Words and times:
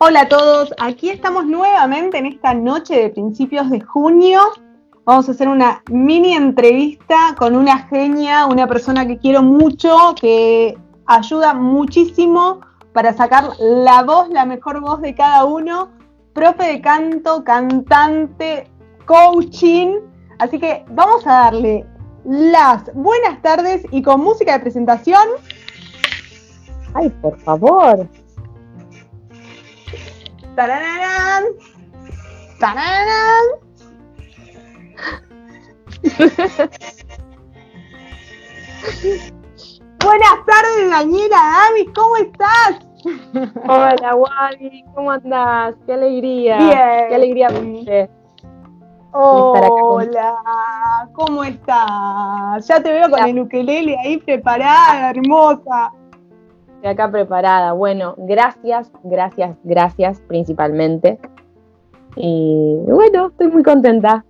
Hola 0.00 0.20
a 0.20 0.28
todos, 0.28 0.72
aquí 0.78 1.10
estamos 1.10 1.44
nuevamente 1.44 2.18
en 2.18 2.26
esta 2.26 2.54
noche 2.54 2.94
de 2.94 3.10
principios 3.10 3.68
de 3.68 3.80
junio. 3.80 4.40
Vamos 5.04 5.28
a 5.28 5.32
hacer 5.32 5.48
una 5.48 5.82
mini 5.90 6.34
entrevista 6.34 7.34
con 7.36 7.56
una 7.56 7.80
genia, 7.88 8.46
una 8.46 8.68
persona 8.68 9.08
que 9.08 9.18
quiero 9.18 9.42
mucho, 9.42 10.14
que 10.14 10.78
ayuda 11.06 11.52
muchísimo 11.52 12.60
para 12.92 13.12
sacar 13.12 13.50
la 13.58 14.04
voz, 14.04 14.28
la 14.28 14.44
mejor 14.44 14.80
voz 14.80 15.00
de 15.00 15.16
cada 15.16 15.44
uno. 15.44 15.90
Profe 16.32 16.64
de 16.68 16.80
canto, 16.80 17.42
cantante, 17.42 18.70
coaching. 19.04 19.96
Así 20.38 20.60
que 20.60 20.84
vamos 20.90 21.26
a 21.26 21.32
darle 21.32 21.84
las 22.24 22.84
buenas 22.94 23.42
tardes 23.42 23.84
y 23.90 24.00
con 24.02 24.20
música 24.20 24.52
de 24.52 24.60
presentación. 24.60 25.26
Ay, 26.94 27.10
por 27.20 27.36
favor. 27.40 28.08
¡Tararán! 30.58 31.44
¡Tararán! 32.58 33.44
Buenas 40.04 40.38
tardes, 40.48 40.90
Daniela 40.90 41.68
Amis, 41.68 41.86
¿cómo 41.94 42.16
estás? 42.16 42.80
Hola, 43.68 44.16
Wally, 44.16 44.84
¿cómo 44.96 45.12
andás? 45.12 45.76
¡Qué 45.86 45.92
alegría! 45.92 46.56
Bien. 46.56 47.08
¡Qué 47.08 47.14
alegría 47.14 47.50
verte! 47.50 48.10
Hola, 49.12 51.08
¿cómo 51.12 51.44
estás? 51.44 52.66
Ya 52.66 52.82
te 52.82 52.90
veo 52.94 53.08
con 53.08 53.28
el 53.28 53.38
ukelele 53.38 53.96
ahí 53.96 54.16
preparada, 54.16 55.10
hermosa. 55.10 55.92
Estoy 56.78 56.90
acá 56.92 57.10
preparada. 57.10 57.72
Bueno, 57.72 58.14
gracias, 58.18 58.92
gracias, 59.02 59.56
gracias 59.64 60.20
principalmente. 60.28 61.18
Y 62.14 62.78
bueno, 62.86 63.28
estoy 63.30 63.48
muy 63.48 63.64
contenta. 63.64 64.24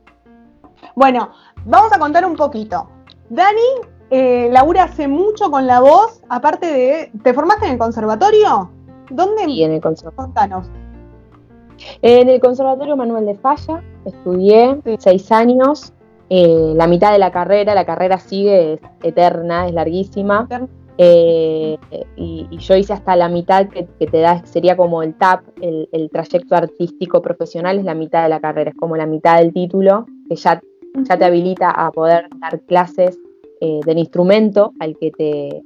Bueno, 0.95 1.29
vamos 1.67 1.93
a 1.93 1.99
contar 1.99 2.25
un 2.25 2.37
poquito. 2.37 2.89
Dani 3.29 3.61
eh, 4.09 4.49
labura 4.51 4.85
hace 4.85 5.09
mucho 5.09 5.51
con 5.51 5.67
la 5.67 5.81
voz, 5.81 6.23
aparte 6.31 6.73
de... 6.73 7.13
¿Te 7.23 7.35
formaste 7.35 7.67
en 7.67 7.73
el 7.73 7.79
conservatorio? 7.79 8.71
¿Dónde? 9.11 9.45
Sí, 9.45 9.63
en 9.63 9.73
el 9.73 9.83
conservatorio. 9.83 10.25
Contanos. 10.25 10.71
En 12.01 12.31
el 12.31 12.41
Conservatorio 12.41 12.97
Manuel 12.97 13.27
de 13.27 13.35
Falla 13.35 13.83
estudié 14.07 14.81
seis 14.99 15.31
años, 15.31 15.93
eh, 16.31 16.73
la 16.75 16.87
mitad 16.87 17.13
de 17.13 17.19
la 17.19 17.31
carrera, 17.31 17.75
la 17.75 17.85
carrera 17.85 18.19
sigue, 18.19 18.73
es 18.73 18.81
eterna, 19.03 19.67
es 19.67 19.75
larguísima. 19.75 20.49
Eh, 21.01 21.79
y, 22.17 22.49
y 22.51 22.59
yo 22.59 22.75
hice 22.75 22.93
hasta 22.93 23.15
la 23.15 23.29
mitad 23.29 23.69
que, 23.69 23.87
que 24.01 24.07
te 24.09 24.19
da, 24.19 24.45
sería 24.45 24.77
como 24.77 25.05
el 25.05 25.15
TAP, 25.15 25.45
el, 25.61 25.89
el 25.93 26.11
trayecto 26.11 26.57
artístico 26.57 27.23
profesional 27.23 27.79
es 27.79 27.85
la 27.85 27.95
mitad 27.95 28.25
de 28.25 28.29
la 28.29 28.41
carrera, 28.41 28.71
es 28.71 28.77
como 28.77 28.97
la 28.97 29.07
mitad 29.07 29.39
del 29.39 29.53
título, 29.53 30.07
que 30.29 30.35
ya, 30.35 30.61
ya 31.09 31.17
te 31.17 31.25
habilita 31.25 31.71
a 31.71 31.93
poder 31.93 32.29
dar 32.41 32.61
clases 32.63 33.17
eh, 33.61 33.79
del 33.87 33.99
instrumento 33.99 34.73
al 34.81 34.97
que, 34.99 35.13
te, 35.13 35.63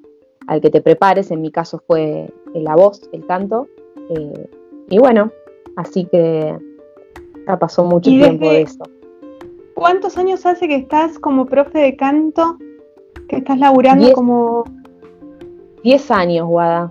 al 0.48 0.60
que 0.60 0.68
te 0.68 0.82
prepares, 0.82 1.30
en 1.30 1.40
mi 1.40 1.50
caso 1.50 1.82
fue 1.86 2.30
la 2.52 2.76
voz, 2.76 3.08
el 3.12 3.24
canto, 3.26 3.68
eh, 4.10 4.50
y 4.90 4.98
bueno, 4.98 5.32
así 5.76 6.04
que 6.04 6.58
ya 7.46 7.58
pasó 7.58 7.84
mucho 7.84 8.10
¿Y 8.10 8.18
tiempo 8.18 8.50
de 8.50 8.62
eso. 8.62 8.84
¿Cuántos 9.74 10.18
años 10.18 10.44
hace 10.44 10.68
que 10.68 10.76
estás 10.76 11.18
como 11.18 11.46
profe 11.46 11.78
de 11.78 11.96
canto? 11.96 12.58
Que 13.28 13.36
estás 13.36 13.58
laburando 13.58 14.04
Diez. 14.04 14.14
como... 14.14 14.64
Diez 15.82 16.10
años, 16.10 16.46
Guada. 16.46 16.88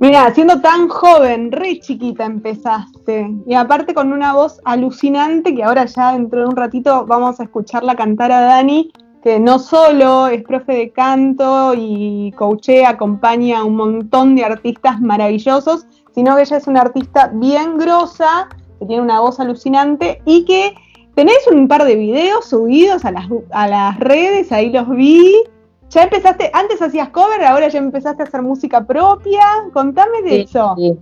Mira, 0.00 0.34
siendo 0.34 0.60
tan 0.60 0.88
joven, 0.88 1.52
re 1.52 1.78
chiquita 1.78 2.24
empezaste. 2.24 3.30
Y 3.46 3.54
aparte 3.54 3.94
con 3.94 4.12
una 4.12 4.32
voz 4.34 4.60
alucinante 4.64 5.54
que 5.54 5.62
ahora 5.62 5.84
ya 5.84 6.14
dentro 6.14 6.40
de 6.40 6.46
un 6.48 6.56
ratito 6.56 7.06
vamos 7.06 7.38
a 7.38 7.44
escucharla 7.44 7.94
cantar 7.94 8.32
a 8.32 8.40
Dani, 8.40 8.90
que 9.22 9.38
no 9.38 9.60
solo 9.60 10.26
es 10.26 10.42
profe 10.42 10.72
de 10.72 10.90
canto 10.90 11.74
y 11.76 12.32
coachea, 12.36 12.90
acompaña 12.90 13.60
a 13.60 13.64
un 13.64 13.76
montón 13.76 14.34
de 14.34 14.44
artistas 14.44 15.00
maravillosos, 15.00 15.86
sino 16.14 16.34
que 16.34 16.42
ella 16.42 16.56
es 16.56 16.66
una 16.66 16.80
artista 16.80 17.30
bien 17.32 17.78
grosa, 17.78 18.48
que 18.80 18.86
tiene 18.86 19.02
una 19.02 19.20
voz 19.20 19.38
alucinante 19.38 20.20
y 20.24 20.44
que 20.44 20.74
tenés 21.14 21.46
un 21.48 21.68
par 21.68 21.84
de 21.84 21.94
videos 21.94 22.46
subidos 22.46 23.04
a 23.04 23.12
las, 23.12 23.26
a 23.52 23.68
las 23.68 24.00
redes, 24.00 24.50
ahí 24.50 24.70
los 24.70 24.88
vi. 24.88 25.32
Ya 25.92 26.04
empezaste, 26.04 26.50
antes 26.54 26.80
hacías 26.80 27.08
cover, 27.10 27.42
ahora 27.44 27.68
ya 27.68 27.78
empezaste 27.78 28.22
a 28.22 28.26
hacer 28.26 28.40
música 28.42 28.84
propia. 28.84 29.42
Contame 29.72 30.22
de 30.22 30.30
Sí, 30.30 30.40
eso. 30.42 30.74
Sí, 30.76 30.98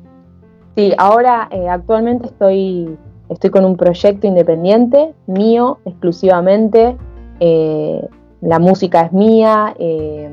Sí, 0.76 0.94
ahora 0.98 1.48
eh, 1.50 1.68
actualmente 1.68 2.26
estoy, 2.26 2.96
estoy 3.28 3.50
con 3.50 3.64
un 3.64 3.76
proyecto 3.76 4.26
independiente, 4.26 5.14
mío 5.26 5.78
exclusivamente. 5.84 6.96
eh, 7.40 8.06
la 8.42 8.58
música 8.58 9.02
es 9.02 9.12
mía, 9.12 9.74
eh, 9.78 10.30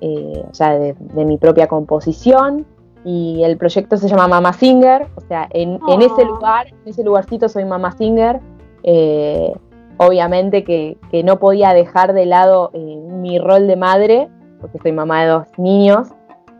eh, 0.00 0.44
o 0.50 0.54
sea, 0.54 0.78
de, 0.78 0.94
de 0.98 1.24
mi 1.24 1.36
propia 1.38 1.66
composición. 1.68 2.64
Y 3.04 3.42
el 3.44 3.58
proyecto 3.58 3.96
se 3.98 4.08
llama 4.08 4.26
Mama 4.28 4.52
Singer, 4.54 5.06
o 5.14 5.20
sea, 5.22 5.46
en, 5.50 5.78
en 5.88 6.02
ese 6.02 6.22
Oh. 6.22 6.24
lugar, 6.26 6.68
en 6.68 6.88
ese 6.90 7.04
lugarcito 7.04 7.48
soy 7.48 7.64
Mama 7.64 7.92
Singer. 7.92 8.40
eh, 8.86 9.52
obviamente 9.98 10.64
que, 10.64 10.96
que 11.10 11.22
no 11.22 11.38
podía 11.38 11.72
dejar 11.72 12.12
de 12.12 12.26
lado 12.26 12.70
eh, 12.74 12.78
mi 13.10 13.38
rol 13.38 13.66
de 13.66 13.76
madre, 13.76 14.28
porque 14.60 14.78
soy 14.78 14.92
mamá 14.92 15.22
de 15.22 15.28
dos 15.28 15.46
niños, 15.58 16.08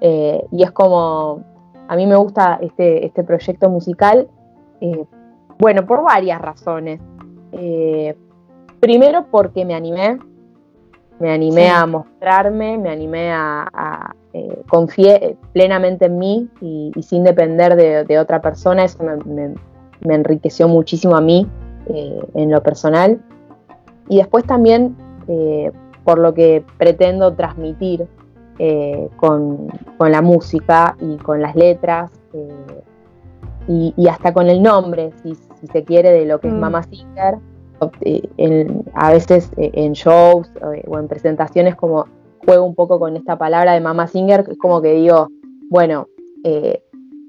eh, 0.00 0.45
y 0.50 0.62
es 0.62 0.71
como, 0.72 1.43
a 1.89 1.97
mí 1.97 2.06
me 2.06 2.17
gusta 2.17 2.59
este, 2.61 3.06
este 3.06 3.25
proyecto 3.25 3.69
musical, 3.71 4.28
eh, 4.81 5.05
bueno, 5.59 5.87
por 5.87 6.03
varias 6.03 6.41
razones. 6.41 7.00
Primero 8.81 9.27
porque 9.31 9.65
me 9.65 9.75
animé, 9.75 10.19
me 11.19 11.33
animé 11.33 11.62
Sí. 11.62 11.71
a 11.73 11.87
mostrarme, 11.87 12.77
me 12.77 12.91
animé 12.91 13.33
a, 13.33 13.67
a, 13.73 14.15
confié 14.69 15.37
plenamente 15.53 16.06
en 16.06 16.19
mí 16.19 16.49
y, 16.61 16.93
y 16.94 17.03
sin 17.03 17.25
depender 17.25 17.77
de, 17.77 18.05
de 18.05 18.19
otra 18.19 18.43
persona, 18.43 18.84
eso 18.84 19.03
me, 19.05 19.17
me- 19.25 19.55
me 20.00 20.15
enriqueció 20.17 20.69
muchísimo 20.69 21.17
a 21.17 21.21
mí 21.23 21.49
eh, 21.89 22.21
en 22.34 22.50
lo 22.50 22.62
personal. 22.62 23.21
Y 24.09 24.19
después 24.19 24.45
también 24.45 24.97
eh, 25.28 25.71
por 26.05 26.19
lo 26.19 26.34
que 26.34 26.65
pretendo 26.78 27.34
transmitir 27.34 28.06
eh, 28.59 29.09
con, 29.17 29.69
con 29.97 30.12
la 30.12 30.21
música 30.23 30.97
y 31.00 31.17
con 31.17 31.41
las 31.41 31.56
letras 31.56 32.11
y, 33.67 33.94
y 33.97 34.09
hasta 34.09 34.33
con 34.34 34.49
el 34.49 34.62
nombre, 34.62 35.11
si, 35.23 35.34
si 35.34 35.67
se 35.69 35.84
quiere, 35.84 36.12
de 36.12 36.27
lo 36.27 36.39
que 36.41 36.49
es 36.49 36.55
Mm. 36.55 36.61
Mama 36.61 36.83
Singer. 36.83 37.39
En- 38.37 38.84
a 38.94 39.11
veces 39.11 39.50
en 39.56 39.93
shows 39.93 40.50
o 40.87 40.99
en 40.99 41.09
presentaciones 41.09 41.75
como 41.75 42.06
juego 42.44 42.65
un 42.65 42.75
poco 42.75 42.99
con 42.99 43.17
esta 43.17 43.37
palabra 43.39 43.73
de 43.73 43.81
Mama 43.81 44.06
Singer, 44.06 44.44
es 44.49 44.59
como 44.59 44.81
que 44.83 44.93
digo, 44.94 45.28
bueno, 45.71 46.06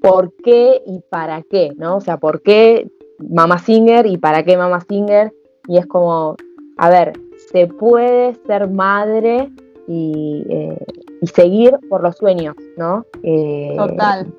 ¿por 0.02 0.34
qué 0.44 0.82
y 0.86 1.02
para 1.10 1.42
qué? 1.50 1.72
¿no? 1.78 1.98
O 1.98 2.02
sea, 2.02 2.18
¿por 2.18 2.42
qué 2.42 2.88
Mama 3.20 3.58
Singer 3.58 4.06
y 4.06 4.18
para 4.18 4.44
qué 4.44 4.58
Mama 4.58 4.82
Singer? 4.82 5.34
Y 5.68 5.78
es 5.78 5.86
como, 5.86 6.36
a 6.78 6.90
ver, 6.90 7.14
se 7.52 7.68
puede 7.68 8.36
ser 8.46 8.70
madre 8.70 9.50
y, 9.88 10.46
eh, 10.50 10.86
y 11.22 11.28
seguir 11.28 11.78
por 11.90 12.04
los 12.04 12.18
sueños, 12.18 12.56
¿no? 12.78 13.06
Eh, 13.24 13.76
Total. 13.78 14.32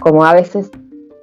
como 0.00 0.24
a 0.24 0.34
veces, 0.34 0.70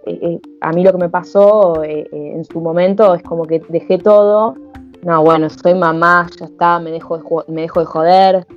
eh, 0.05 0.39
a 0.61 0.71
mí 0.71 0.83
lo 0.83 0.91
que 0.91 0.97
me 0.97 1.09
pasó 1.09 1.83
en 1.83 2.43
su 2.45 2.59
momento 2.59 3.13
es 3.15 3.23
como 3.23 3.45
que 3.45 3.61
dejé 3.69 3.97
todo, 3.97 4.55
no, 5.03 5.23
bueno, 5.23 5.49
soy 5.49 5.73
mamá, 5.73 6.27
ya 6.39 6.45
está, 6.45 6.79
me 6.79 6.91
dejo 6.91 7.17
de, 7.17 7.23
me 7.47 7.61
dejo 7.61 7.79
de 7.79 7.85
joder, 7.85 8.47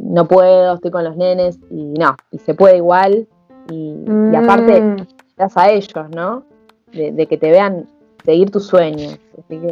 no 0.00 0.26
puedo, 0.26 0.74
estoy 0.74 0.90
con 0.90 1.04
los 1.04 1.16
nenes, 1.16 1.58
y 1.70 1.94
no, 1.98 2.16
y 2.30 2.38
se 2.38 2.54
puede 2.54 2.76
igual, 2.76 3.26
y, 3.70 3.96
y 4.32 4.36
aparte, 4.36 4.80
Mm, 4.80 4.96
das 5.36 5.56
a 5.56 5.70
ellos, 5.70 6.10
¿no? 6.14 6.44
De, 6.92 7.26
que 7.26 7.36
te 7.36 7.50
vean 7.50 7.86
seguir 8.24 8.50
tus 8.50 8.66
sueños. 8.66 9.18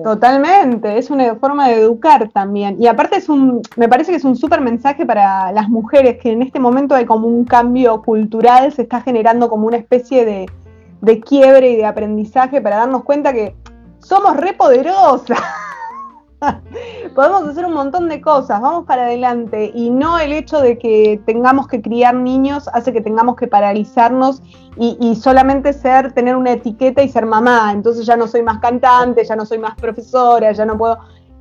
Totalmente, 0.02 0.96
es 0.96 1.10
una 1.10 1.34
forma 1.36 1.68
de 1.68 1.80
educar 1.80 2.30
también. 2.30 2.80
Y 2.80 2.86
aparte 2.86 3.16
es 3.16 3.28
un, 3.28 3.60
me 3.76 3.88
parece 3.88 4.12
que 4.12 4.16
es 4.16 4.24
un 4.24 4.36
súper 4.36 4.60
mensaje 4.60 5.04
para 5.04 5.52
las 5.52 5.68
mujeres, 5.68 6.18
que 6.18 6.32
en 6.32 6.42
este 6.42 6.58
momento 6.58 6.94
hay 6.94 7.04
como 7.04 7.26
un 7.26 7.44
cambio 7.44 8.02
cultural, 8.02 8.72
se 8.72 8.82
está 8.82 9.00
generando 9.00 9.48
como 9.48 9.66
una 9.66 9.76
especie 9.76 10.24
de, 10.24 10.46
de 11.00 11.20
quiebre 11.20 11.70
y 11.72 11.76
de 11.76 11.84
aprendizaje 11.84 12.60
para 12.60 12.76
darnos 12.76 13.04
cuenta 13.04 13.32
que 13.32 13.54
somos 13.98 14.36
re 14.36 14.54
poderosas. 14.54 15.38
Podemos 17.14 17.42
hacer 17.44 17.64
un 17.66 17.74
montón 17.74 18.08
de 18.08 18.20
cosas, 18.20 18.60
vamos 18.60 18.86
para 18.86 19.04
adelante. 19.04 19.70
Y 19.74 19.90
no 19.90 20.18
el 20.18 20.32
hecho 20.32 20.60
de 20.60 20.78
que 20.78 21.20
tengamos 21.26 21.66
que 21.66 21.82
criar 21.82 22.14
niños 22.14 22.68
hace 22.72 22.92
que 22.92 23.00
tengamos 23.00 23.36
que 23.36 23.46
paralizarnos 23.46 24.42
y, 24.76 25.16
solamente 25.16 25.72
ser, 25.72 26.12
tener 26.12 26.36
una 26.36 26.52
etiqueta 26.52 27.02
y 27.02 27.08
ser 27.08 27.26
mamá. 27.26 27.72
Entonces 27.72 28.06
ya 28.06 28.16
no 28.16 28.28
soy 28.28 28.42
más 28.42 28.60
cantante, 28.60 29.24
ya 29.24 29.34
no 29.34 29.44
soy 29.44 29.58
más 29.58 29.74
profesora, 29.74 30.52
ya 30.52 30.64
no 30.64 30.78
puedo. 30.78 30.98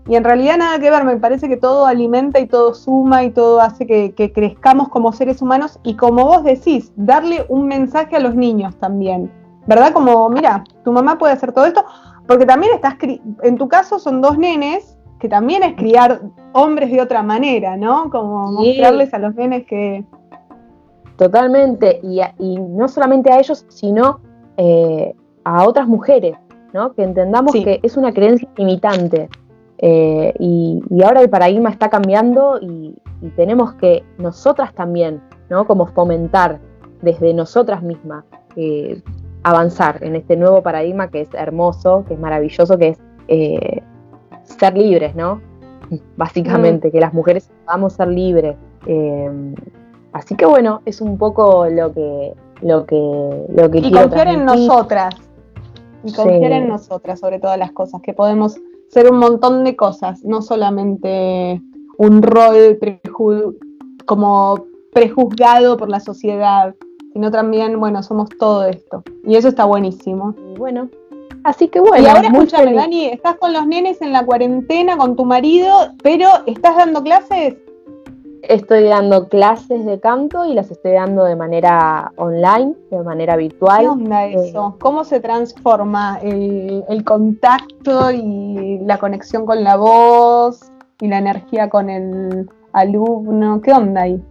y 0.09 0.15
en 0.15 0.23
realidad 0.23 0.57
nada 0.57 0.79
que 0.79 0.89
ver, 0.89 1.03
me 1.03 1.17
parece 1.17 1.47
que 1.47 1.57
todo 1.57 1.85
alimenta 1.85 2.39
y 2.39 2.47
todo 2.47 2.73
suma 2.73 3.23
y 3.23 3.29
todo 3.29 3.61
hace 3.61 3.85
que, 3.85 4.31
crezcamos 4.33 4.89
como 4.89 5.11
seres 5.11 5.41
humanos 5.41 5.79
y 5.83 5.95
como 5.95 6.25
vos 6.25 6.43
decís, 6.43 6.91
darle 6.95 7.45
un 7.49 7.67
mensaje 7.67 8.15
a 8.15 8.19
los 8.19 8.33
niños 8.33 8.75
también, 8.77 9.31
¿verdad? 9.67 9.93
Como, 9.93 10.29
mira, 10.29 10.63
tu 10.83 10.91
mamá 10.91 11.19
puede 11.19 11.33
hacer 11.33 11.51
todo 11.51 11.65
esto, 11.65 11.85
porque 12.27 12.45
también 12.45 12.73
estás, 12.73 12.95
en 13.43 13.57
tu 13.57 13.67
caso 13.67 13.99
son 13.99 14.21
dos 14.21 14.37
nenes, 14.37 14.97
que 15.19 15.29
también 15.29 15.63
es 15.63 15.75
criar 15.75 16.21
hombres 16.53 16.91
de 16.91 17.01
otra 17.01 17.23
manera, 17.23 17.75
¿no? 17.77 18.09
Como 18.09 18.51
mostrarles 18.51 19.13
a 19.13 19.19
los 19.19 19.33
nenes 19.35 19.65
que... 19.65 20.05
Totalmente, 21.17 21.99
y, 22.03 22.59
no 22.59 22.87
solamente 22.87 23.31
a 23.31 23.39
ellos, 23.39 23.65
sino 23.69 24.19
eh, 24.57 25.15
a 25.43 25.67
otras 25.67 25.87
mujeres, 25.87 26.37
¿no? 26.73 26.93
Que 26.93 27.03
entendamos 27.03 27.53
que 27.53 27.79
es 27.81 27.97
una 27.97 28.13
creencia 28.13 28.47
limitante 28.55 29.29
eh, 29.79 30.33
y, 30.39 30.81
ahora 31.03 31.21
el 31.21 31.29
paradigma 31.29 31.69
está 31.69 31.89
cambiando 31.89 32.59
y, 32.61 32.95
tenemos 33.35 33.73
que 33.75 34.03
nosotras 34.19 34.75
también, 34.75 35.21
¿no? 35.49 35.65
Como 35.65 35.87
fomentar 35.87 36.59
desde 37.01 37.33
nosotras 37.33 37.81
mismas, 37.81 38.25
eh, 38.55 39.01
avanzar 39.49 40.03
en 40.03 40.15
este 40.15 40.35
nuevo 40.35 40.61
paradigma 40.61 41.09
que 41.09 41.21
es 41.21 41.33
hermoso, 41.33 42.03
que 42.07 42.15
es 42.15 42.19
maravilloso, 42.19 42.77
que 42.77 42.89
es 42.89 42.99
eh, 43.27 43.81
ser 44.43 44.77
libres, 44.77 45.15
¿no? 45.15 45.41
Básicamente, 46.17 46.91
que 46.91 46.99
las 46.99 47.13
mujeres 47.13 47.49
a 47.65 47.89
ser 47.89 48.07
libres. 48.07 48.57
así 50.13 50.35
que 50.35 50.45
bueno, 50.45 50.81
es 50.85 51.01
un 51.01 51.17
poco 51.17 51.67
lo 51.69 51.93
que 51.93 52.33
lo 52.61 52.85
que 52.85 53.45
lo 53.49 53.69
que 53.69 53.79
y 53.79 53.91
confiar 53.91 54.29
en 54.29 54.45
nosotras 54.45 55.15
y 56.03 56.11
confiar 56.13 56.51
en 56.53 56.69
nosotras 56.69 57.19
sobre 57.19 57.39
todas 57.39 57.57
las 57.57 57.71
cosas 57.71 58.01
que 58.01 58.13
podemos 58.13 58.59
ser 58.89 59.11
un 59.11 59.19
montón 59.19 59.63
de 59.63 59.75
cosas, 59.75 60.23
no 60.23 60.41
solamente 60.41 61.61
un 61.97 62.21
rol 62.21 62.79
como 64.05 64.65
prejuzgado 64.93 65.77
por 65.77 65.89
la 65.89 65.99
sociedad, 65.99 66.73
sino 67.17 67.31
también, 67.31 67.79
bueno, 67.79 68.03
somos 68.03 68.29
todo 68.37 68.65
esto. 68.65 69.01
Y 69.25 69.37
eso 69.37 69.47
está 69.47 69.65
buenísimo. 69.65 70.35
Bueno, 70.55 70.87
así 71.43 71.67
que 71.67 71.79
bueno. 71.79 72.05
Y 72.05 72.05
ahora 72.05 72.27
escúchame, 72.27 72.75
Dani, 72.75 73.05
estás 73.07 73.37
con 73.37 73.53
los 73.53 73.65
nenes 73.65 74.03
en 74.03 74.13
la 74.13 74.23
cuarentena, 74.23 74.97
con 74.97 75.15
tu 75.15 75.25
marido, 75.25 75.73
pero 76.03 76.27
¿estás 76.45 76.77
dando 76.77 77.01
clases? 77.01 77.55
Estoy 78.43 78.83
dando 78.83 79.29
clases 79.29 79.83
de 79.83 79.99
canto 79.99 80.45
y 80.45 80.53
las 80.53 80.69
estoy 80.69 80.91
dando 80.91 81.23
de 81.23 81.35
manera 81.35 82.11
online, 82.17 82.75
de 82.91 83.01
manera 83.01 83.35
virtual. 83.35 83.79
¿Qué 83.79 83.87
onda 83.87 84.27
eh, 84.27 84.35
eso? 84.35 84.75
¿Cómo 84.79 85.03
se 85.03 85.19
transforma 85.19 86.19
el, 86.21 87.03
contacto 87.03 88.11
y 88.11 88.77
la 88.85 88.99
conexión 88.99 89.47
con 89.47 89.63
la 89.63 89.75
voz 89.75 90.71
y 91.01 91.07
la 91.07 91.17
energía 91.17 91.67
con 91.67 91.89
el 91.89 92.47
alumno? 92.73 93.59
¿Qué 93.59 93.73
onda 93.73 94.01
ahí? 94.03 94.23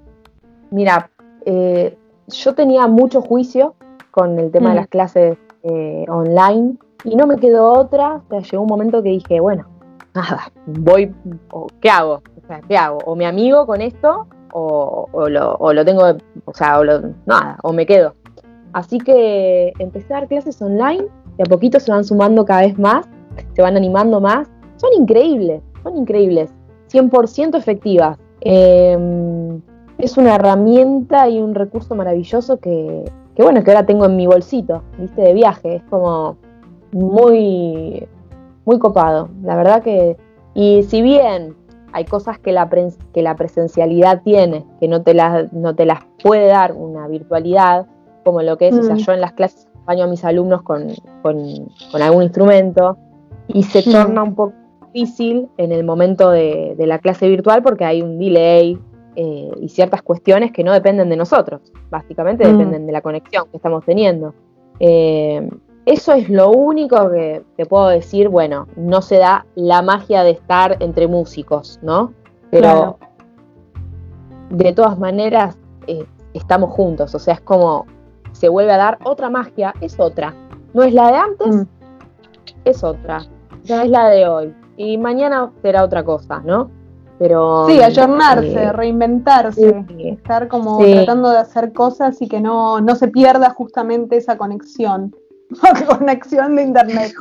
Mira, 0.70 1.10
eh, 1.44 1.98
yo 2.28 2.54
tenía 2.54 2.86
mucho 2.86 3.22
juicio 3.22 3.74
con 4.10 4.38
el 4.38 4.50
tema 4.50 4.70
de 4.70 4.74
mm. 4.74 4.78
las 4.78 4.88
clases 4.88 5.38
eh, 5.62 6.04
online 6.08 6.76
y 7.04 7.16
no 7.16 7.26
me 7.26 7.36
quedó 7.36 7.72
otra. 7.72 8.16
O 8.16 8.28
sea, 8.28 8.40
llegó 8.40 8.62
un 8.62 8.68
momento 8.68 9.02
que 9.02 9.10
dije, 9.10 9.40
bueno, 9.40 9.66
nada, 10.14 10.50
voy, 10.66 11.14
¿qué 11.80 11.90
hago? 11.90 12.22
O 12.42 12.46
sea, 12.46 12.60
¿qué 12.68 12.76
hago? 12.76 12.98
O 13.04 13.14
me 13.14 13.26
amigo 13.26 13.66
con 13.66 13.80
esto, 13.80 14.26
o, 14.52 15.28
lo, 15.28 15.84
tengo, 15.84 16.02
o 16.44 16.54
sea, 16.54 16.80
o 16.80 16.84
nada, 16.84 17.58
o 17.62 17.72
me 17.72 17.86
quedo. 17.86 18.14
Así 18.72 18.98
que 18.98 19.72
empecé 19.78 20.12
a 20.12 20.20
dar 20.20 20.28
clases 20.28 20.60
online, 20.60 21.06
de 21.36 21.42
a 21.42 21.46
poquito 21.46 21.80
se 21.80 21.90
van 21.90 22.04
sumando 22.04 22.44
cada 22.44 22.62
vez 22.62 22.78
más, 22.78 23.06
se 23.54 23.62
van 23.62 23.76
animando 23.76 24.20
más. 24.20 24.48
Son 24.76 24.90
increíbles, 24.98 25.62
son 25.82 25.96
increíbles, 25.96 26.50
100% 26.90 27.56
efectivas. 27.56 28.18
Em, 28.40 29.60
es 29.98 30.16
una 30.16 30.34
herramienta 30.34 31.28
y 31.28 31.40
un 31.40 31.54
recurso 31.54 31.94
maravilloso 31.94 32.58
que, 32.58 33.04
que, 33.34 33.42
bueno, 33.42 33.62
que 33.62 33.70
ahora 33.70 33.86
tengo 33.86 34.06
en 34.06 34.16
mi 34.16 34.26
bolsito, 34.26 34.82
viste, 34.98 35.22
de 35.22 35.34
viaje. 35.34 35.76
Es 35.76 35.82
como 35.84 36.36
muy, 36.92 38.06
muy 38.64 38.78
copado. 38.78 39.28
La 39.42 39.56
verdad 39.56 39.82
que, 39.82 40.16
y 40.54 40.82
si 40.84 41.02
bien 41.02 41.54
hay 41.92 42.04
cosas 42.04 42.38
que 42.38 42.52
la, 42.52 42.68
que 42.68 43.22
la 43.22 43.36
presencialidad 43.36 44.22
tiene, 44.22 44.66
que 44.80 44.88
no 44.88 45.02
te, 45.02 45.14
las, 45.14 45.52
no 45.52 45.74
te 45.74 45.86
las 45.86 46.00
puede 46.22 46.48
dar 46.48 46.72
una 46.72 47.08
virtualidad, 47.08 47.86
como 48.24 48.42
lo 48.42 48.58
que 48.58 48.68
es, 48.68 48.78
o 48.78 48.82
sea, 48.82 48.96
mm. 48.96 48.98
yo 48.98 49.12
en 49.12 49.20
las 49.20 49.32
clases 49.32 49.66
acompaño 49.72 50.04
a 50.04 50.06
mis 50.08 50.24
alumnos 50.24 50.62
con, 50.62 50.88
algún 51.94 52.22
instrumento 52.22 52.98
y 53.48 53.62
se 53.62 53.88
mm. 53.88 53.92
torna 53.92 54.22
un 54.24 54.34
poco 54.34 54.52
difícil 54.92 55.48
en 55.58 55.72
el 55.72 55.84
momento 55.84 56.30
de, 56.30 56.74
la 56.78 56.98
clase 56.98 57.28
virtual 57.28 57.62
porque 57.62 57.84
hay 57.84 58.02
un 58.02 58.18
delay 58.18 58.78
eh, 59.16 59.50
y 59.60 59.68
ciertas 59.70 60.02
cuestiones 60.02 60.52
que 60.52 60.62
no 60.62 60.72
dependen 60.72 61.08
de 61.08 61.16
nosotros, 61.16 61.72
básicamente 61.90 62.46
mm. 62.46 62.52
dependen 62.52 62.86
de 62.86 62.92
la 62.92 63.00
conexión 63.00 63.46
que 63.50 63.56
estamos 63.56 63.84
teniendo. 63.84 64.34
Eh, 64.78 65.48
eso 65.86 66.12
es 66.12 66.28
lo 66.28 66.50
único 66.50 67.10
que 67.10 67.42
te 67.56 67.64
puedo 67.64 67.88
decir, 67.88 68.28
bueno, 68.28 68.66
no 68.76 69.00
se 69.00 69.16
da 69.16 69.46
la 69.54 69.82
magia 69.82 70.22
de 70.22 70.32
estar 70.32 70.76
entre 70.80 71.08
músicos, 71.08 71.78
¿no? 71.80 72.12
Pero 72.50 72.98
de 74.50 74.72
todas 74.72 74.98
maneras 74.98 75.56
eh, 75.86 76.04
estamos 76.34 76.72
juntos, 76.72 77.14
o 77.14 77.18
sea, 77.18 77.34
es 77.34 77.40
como 77.40 77.86
se 78.32 78.48
vuelve 78.50 78.72
a 78.72 78.76
dar 78.76 78.98
otra 79.04 79.30
magia, 79.30 79.72
es 79.80 79.98
otra. 79.98 80.34
No 80.74 80.82
es 80.82 80.92
la 80.92 81.10
de 81.10 81.16
antes, 81.16 81.56
mm. 81.56 81.62
es 82.64 82.84
otra. 82.84 83.22
Ya 83.64 83.82
es 83.82 83.90
la 83.90 84.08
de 84.10 84.28
hoy. 84.28 84.54
Y 84.76 84.98
mañana 84.98 85.50
será 85.62 85.84
otra 85.84 86.04
cosa, 86.04 86.40
¿no? 86.44 86.70
Pero. 87.18 87.66
Sí, 87.66 87.80
ayornarse, 87.80 88.52
eh, 88.52 88.72
reinventarse, 88.72 89.84
estar 89.98 90.48
como 90.48 90.78
tratando 90.78 91.30
de 91.30 91.38
hacer 91.38 91.72
cosas 91.72 92.20
y 92.20 92.28
que 92.28 92.40
no, 92.40 92.80
no 92.80 92.94
se 92.94 93.08
pierda 93.08 93.50
justamente 93.50 94.16
esa 94.16 94.36
conexión. 94.36 95.14
conexión 95.98 96.56
de 96.56 96.62
internet. 96.62 97.12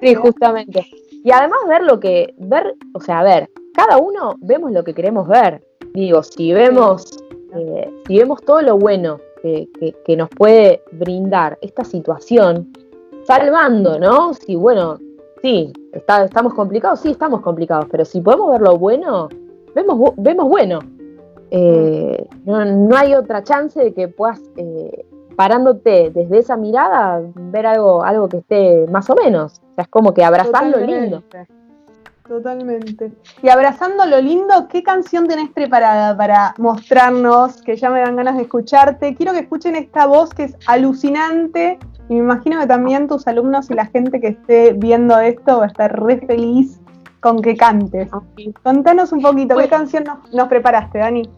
sí, 0.00 0.14
justamente. 0.14 0.86
Y 1.24 1.30
además 1.30 1.60
ver 1.68 1.82
lo 1.82 2.00
que, 2.00 2.34
ver, 2.38 2.74
o 2.94 3.00
sea, 3.00 3.20
a 3.20 3.22
ver, 3.22 3.50
cada 3.74 3.98
uno 3.98 4.34
vemos 4.40 4.72
lo 4.72 4.82
que 4.84 4.94
queremos 4.94 5.28
ver. 5.28 5.62
Digo, 5.94 6.22
si 6.22 6.52
vemos, 6.52 7.22
eh, 7.54 7.90
si 8.06 8.18
vemos 8.18 8.42
todo 8.42 8.62
lo 8.62 8.78
bueno 8.78 9.18
que, 9.42 10.16
nos 10.16 10.28
puede 10.30 10.82
brindar 10.92 11.58
esta 11.60 11.84
situación, 11.84 12.72
salvando, 13.24 13.98
¿no? 13.98 14.34
Si 14.34 14.54
bueno, 14.54 14.98
sí, 15.42 15.72
está, 15.92 16.24
estamos 16.24 16.54
complicados, 16.54 17.00
sí, 17.00 17.10
estamos 17.10 17.40
complicados, 17.40 17.86
pero 17.90 18.04
si 18.04 18.20
podemos 18.20 18.52
ver 18.52 18.60
lo 18.62 18.78
bueno, 18.78 19.28
vemos, 19.74 20.12
vemos 20.16 20.48
bueno. 20.48 20.78
Eh, 21.50 22.26
no, 22.46 22.96
hay 22.96 23.14
otra 23.14 23.44
chance 23.44 23.78
de 23.78 23.92
que 23.92 24.08
puedas 24.08 24.40
eh, 24.56 25.04
parándote 25.36 26.10
desde 26.10 26.38
esa 26.38 26.56
mirada, 26.56 27.20
ver 27.34 27.66
algo, 27.66 28.02
algo 28.02 28.28
que 28.28 28.38
esté 28.38 28.86
más 28.90 29.10
o 29.10 29.14
menos. 29.14 29.60
O 29.72 29.74
sea, 29.74 29.82
es 29.82 29.88
como 29.88 30.14
que 30.14 30.24
abrazar 30.24 30.66
lo 30.66 30.78
lindo. 30.78 31.22
Totalmente. 32.26 33.12
Y 33.42 33.48
abrazando 33.48 34.06
lo 34.06 34.20
lindo, 34.20 34.68
¿qué 34.68 34.82
canción 34.82 35.26
tenés 35.26 35.50
preparada 35.50 36.16
para 36.16 36.54
mostrarnos? 36.58 37.62
Que 37.62 37.76
ya 37.76 37.90
me 37.90 38.00
dan 38.00 38.16
ganas 38.16 38.36
de 38.36 38.42
escucharte. 38.42 39.14
Quiero 39.14 39.32
que 39.32 39.40
escuchen 39.40 39.74
esta 39.74 40.06
voz 40.06 40.30
que 40.30 40.44
es 40.44 40.56
alucinante. 40.66 41.78
Y 42.08 42.14
me 42.14 42.20
imagino 42.20 42.60
que 42.60 42.66
también 42.66 43.08
tus 43.08 43.26
alumnos 43.26 43.70
y 43.70 43.74
la 43.74 43.86
gente 43.86 44.20
que 44.20 44.28
esté 44.28 44.72
viendo 44.72 45.18
esto 45.18 45.58
va 45.58 45.64
a 45.64 45.68
estar 45.68 46.00
re 46.00 46.18
feliz 46.26 46.80
con 47.20 47.40
que 47.40 47.56
cantes. 47.56 48.08
Contanos 48.62 49.12
un 49.12 49.22
poquito, 49.22 49.56
¿qué 49.56 49.68
canción 49.68 50.04
nos 50.32 50.48
preparaste, 50.48 50.98
Dani? 50.98 51.28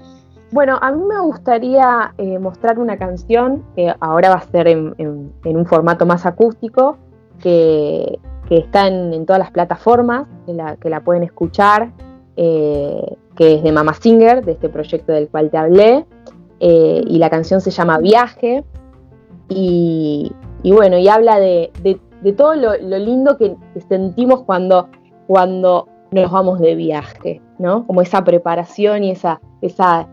Bueno, 0.51 0.79
a 0.81 0.93
mí 0.93 1.03
me 1.05 1.21
gustaría 1.21 2.15
eh, 2.17 2.39
mostrar 2.39 2.79
una 2.79 2.97
canción 2.97 3.65
que 3.75 3.95
ahora 4.01 4.31
va 4.31 4.37
a 4.37 4.43
ser 4.43 4.69
en, 4.69 4.95
un 5.45 5.67
formato 5.67 6.07
más 6.07 6.27
acústico, 6.27 6.97
que, 7.41 8.19
está 8.51 8.87
en, 8.87 9.27
todas 9.27 9.41
las 9.41 9.51
plataformas, 9.51 10.27
que 10.81 10.91
la, 10.91 11.01
pueden 11.01 11.23
escuchar, 11.23 11.93
eh, 12.37 13.17
que 13.37 13.55
es 13.55 13.63
de 13.63 13.73
Mama 13.73 13.95
Singer, 13.95 14.45
de 14.45 14.53
este 14.53 14.69
proyecto 14.69 15.13
del 15.13 15.29
cual 15.29 15.51
te 15.51 15.59
hablé, 15.59 16.07
eh, 16.61 17.03
y 17.07 17.19
la 17.19 17.31
canción 17.31 17.61
se 17.61 17.71
llama 17.71 17.99
Viaje, 17.99 18.65
y, 19.49 20.33
bueno, 20.65 20.99
y 20.99 21.09
habla 21.09 21.39
de, 21.39 21.71
todo 22.37 22.55
lo, 22.55 22.75
lindo 22.99 23.37
que, 23.37 23.57
sentimos 23.89 24.43
cuando, 24.43 24.89
cuando 25.27 25.89
nos 26.11 26.31
vamos 26.31 26.61
de 26.61 26.75
viaje, 26.75 27.43
¿no? 27.59 27.87
Como 27.87 28.01
esa 28.01 28.25
preparación 28.25 29.05
y 29.05 29.11
esa, 29.11 29.41
esa 29.61 30.09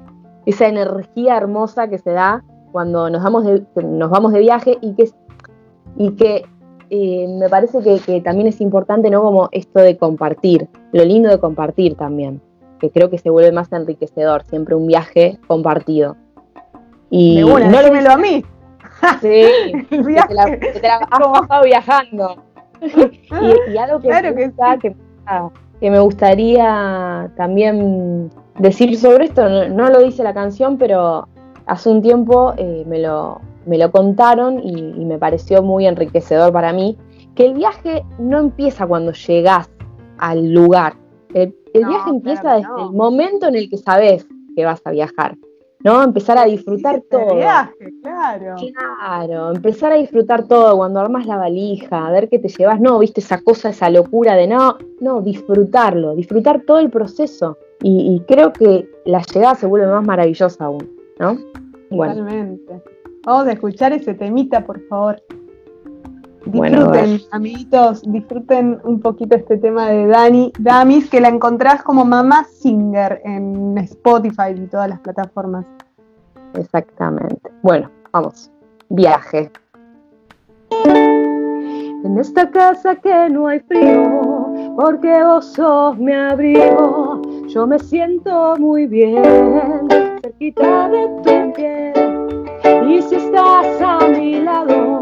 esa 0.46 0.68
energía 0.68 1.38
hermosa 1.38 1.88
que 1.88 1.98
se 1.98 2.12
da 2.12 2.44
cuando 2.72 3.10
nos, 3.10 3.24
vamos 3.24 3.46
de, 3.46 3.64
nos 3.84 4.10
vamos 4.10 4.32
de 4.34 4.40
viaje 4.40 4.78
que, 4.80 5.12
y 5.98 6.12
que 6.12 6.46
eh, 6.94 7.26
me 7.26 7.48
parece 7.48 7.80
que, 8.06 8.20
también 8.20 8.48
es 8.48 8.60
importante, 8.60 9.10
¿no? 9.10 9.22
Como 9.22 9.48
esto 9.54 9.80
de 9.80 9.96
compartir, 9.96 10.68
lo 10.92 11.06
lindo 11.06 11.30
de 11.30 11.40
compartir 11.40 11.96
también, 11.96 12.42
que 12.82 12.92
creo 12.92 13.10
que 13.10 13.18
se 13.18 13.30
vuelve 13.30 13.54
más 13.54 13.72
enriquecedor, 13.72 14.44
siempre 14.44 14.76
un 14.76 14.88
viaje 14.88 15.40
compartido. 15.48 16.18
Y 17.10 17.40
no 17.40 17.60
lo 17.60 18.12
a 18.12 18.18
mí. 18.18 18.44
Sí, 19.22 19.46
que 19.90 19.98
te 20.00 20.34
la, 20.34 20.46
te 20.46 20.82
la 20.82 20.96
has 21.10 21.40
pasado 21.40 21.64
viajando. 21.64 22.44
y, 22.82 23.78
algo 23.78 24.02
que, 24.02 24.08
claro 24.10 24.36
que, 24.36 24.96
que, 25.80 25.90
me 25.90 26.00
gustaría 26.00 27.32
también 27.38 28.30
decir 28.60 28.98
sobre 28.98 29.26
esto, 29.26 29.48
no, 29.70 29.90
lo 29.90 30.02
dice 30.02 30.24
la 30.24 30.34
canción, 30.34 30.78
pero 30.78 31.26
hace 31.68 31.90
un 31.90 32.02
tiempo 32.02 32.54
eh, 32.58 32.84
me, 32.86 33.00
lo, 33.00 33.40
me 33.66 33.78
lo 33.78 33.92
contaron 33.92 34.60
y, 34.60 35.06
me 35.06 35.18
pareció 35.18 35.62
muy 35.62 35.88
enriquecedor 35.88 36.52
para 36.52 36.74
mí, 36.74 36.98
que 37.36 37.46
el 37.46 37.54
viaje 37.54 38.04
no 38.20 38.40
empieza 38.40 38.88
cuando 38.88 39.12
llegas 39.14 39.70
al 40.18 40.52
lugar, 40.52 40.96
el, 41.34 41.56
viaje 41.74 42.10
empieza 42.10 42.56
desde 42.56 42.82
el 42.82 42.92
momento 42.92 43.48
en 43.48 43.56
el 43.56 43.70
que 43.70 43.78
sabes 43.78 44.28
que 44.56 44.66
vas 44.66 44.82
a 44.86 44.92
viajar. 44.92 45.38
¿no? 45.84 46.04
Empezar 46.04 46.38
a 46.38 46.46
disfrutar 46.46 47.02
todo. 47.10 47.36
Viaje, 47.36 47.94
claro. 48.04 48.56
Claro, 49.00 49.52
empezar 49.56 49.92
a 49.92 49.96
disfrutar 49.96 50.48
todo 50.48 50.78
cuando 50.78 51.00
armas 51.00 51.26
la 51.26 51.38
valija, 51.38 52.08
a 52.08 52.12
ver 52.12 52.30
qué 52.30 52.40
te 52.40 52.50
llevas, 52.50 52.80
no, 52.80 53.00
viste 53.00 53.22
esa 53.22 53.42
cosa, 53.42 53.70
esa 53.70 53.90
locura 53.90 54.36
de 54.36 54.48
no, 54.48 54.78
no, 55.00 55.22
disfrutarlo, 55.22 56.16
disfrutar 56.16 56.62
todo 56.62 56.80
el 56.80 56.90
proceso. 56.90 57.58
Y, 57.84 58.22
creo 58.28 58.54
que 58.54 58.88
la 59.06 59.24
llegada 59.24 59.56
se 59.56 59.66
vuelve 59.66 59.88
más 59.88 60.06
maravillosa 60.06 60.66
aún, 60.66 60.88
¿no? 61.20 61.36
Totalmente. 61.90 62.84
Vamos 63.24 63.48
a 63.48 63.52
escuchar 63.52 63.94
ese 63.94 64.14
temita, 64.14 64.66
por 64.66 64.80
favor. 64.88 65.22
Disfruten, 66.46 67.20
amiguitos, 67.32 68.02
disfruten 68.12 68.80
un 68.84 69.00
poquito 69.00 69.36
este 69.36 69.58
tema 69.58 69.90
de 69.90 70.08
Dani 70.08 70.52
Damis, 70.60 71.08
que 71.08 71.22
la 71.22 71.28
encontrás 71.28 71.84
como 71.84 72.04
Mamá 72.04 72.46
Singer 72.46 73.22
en 73.24 73.78
Spotify 73.78 74.56
y 74.56 74.66
todas 74.66 74.90
las 74.90 75.00
plataformas. 75.02 75.68
Exactamente. 76.56 77.52
Bueno, 77.62 77.92
vamos. 78.12 78.50
Viaje. 78.90 79.52
En 82.04 82.18
esta 82.18 82.50
casa 82.50 82.96
que 82.96 83.30
no 83.30 83.48
hay 83.48 83.60
frío, 83.60 84.74
porque 84.76 85.24
vos 85.24 85.54
sos 85.54 85.96
mi 86.00 86.12
abrigo, 86.12 87.22
yo 87.48 87.68
me 87.68 87.78
siento 87.78 88.56
muy 88.58 88.88
bien, 88.88 89.22
cerquita 90.24 90.90
de 90.90 91.08
tu 91.24 91.54
piel. 91.54 92.11
Y 92.92 93.02
si 93.04 93.16
estás 93.16 93.82
a 93.82 94.06
mi 94.10 94.42
lado, 94.42 95.00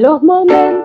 los 0.00 0.22
momentos 0.22 0.79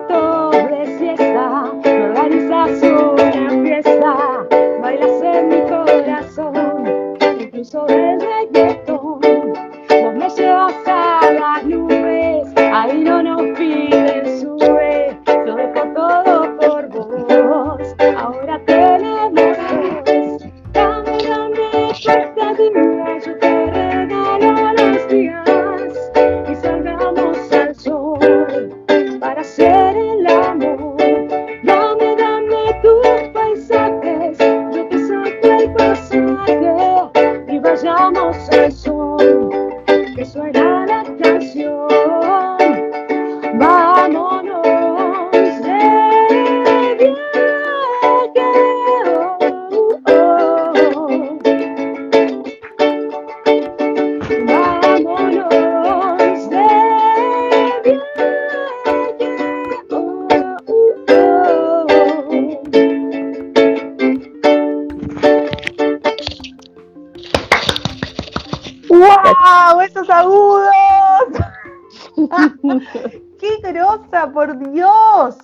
¡Qué 73.40 73.56
grosa, 73.62 74.30
por 74.32 74.58
Dios! 74.72 75.36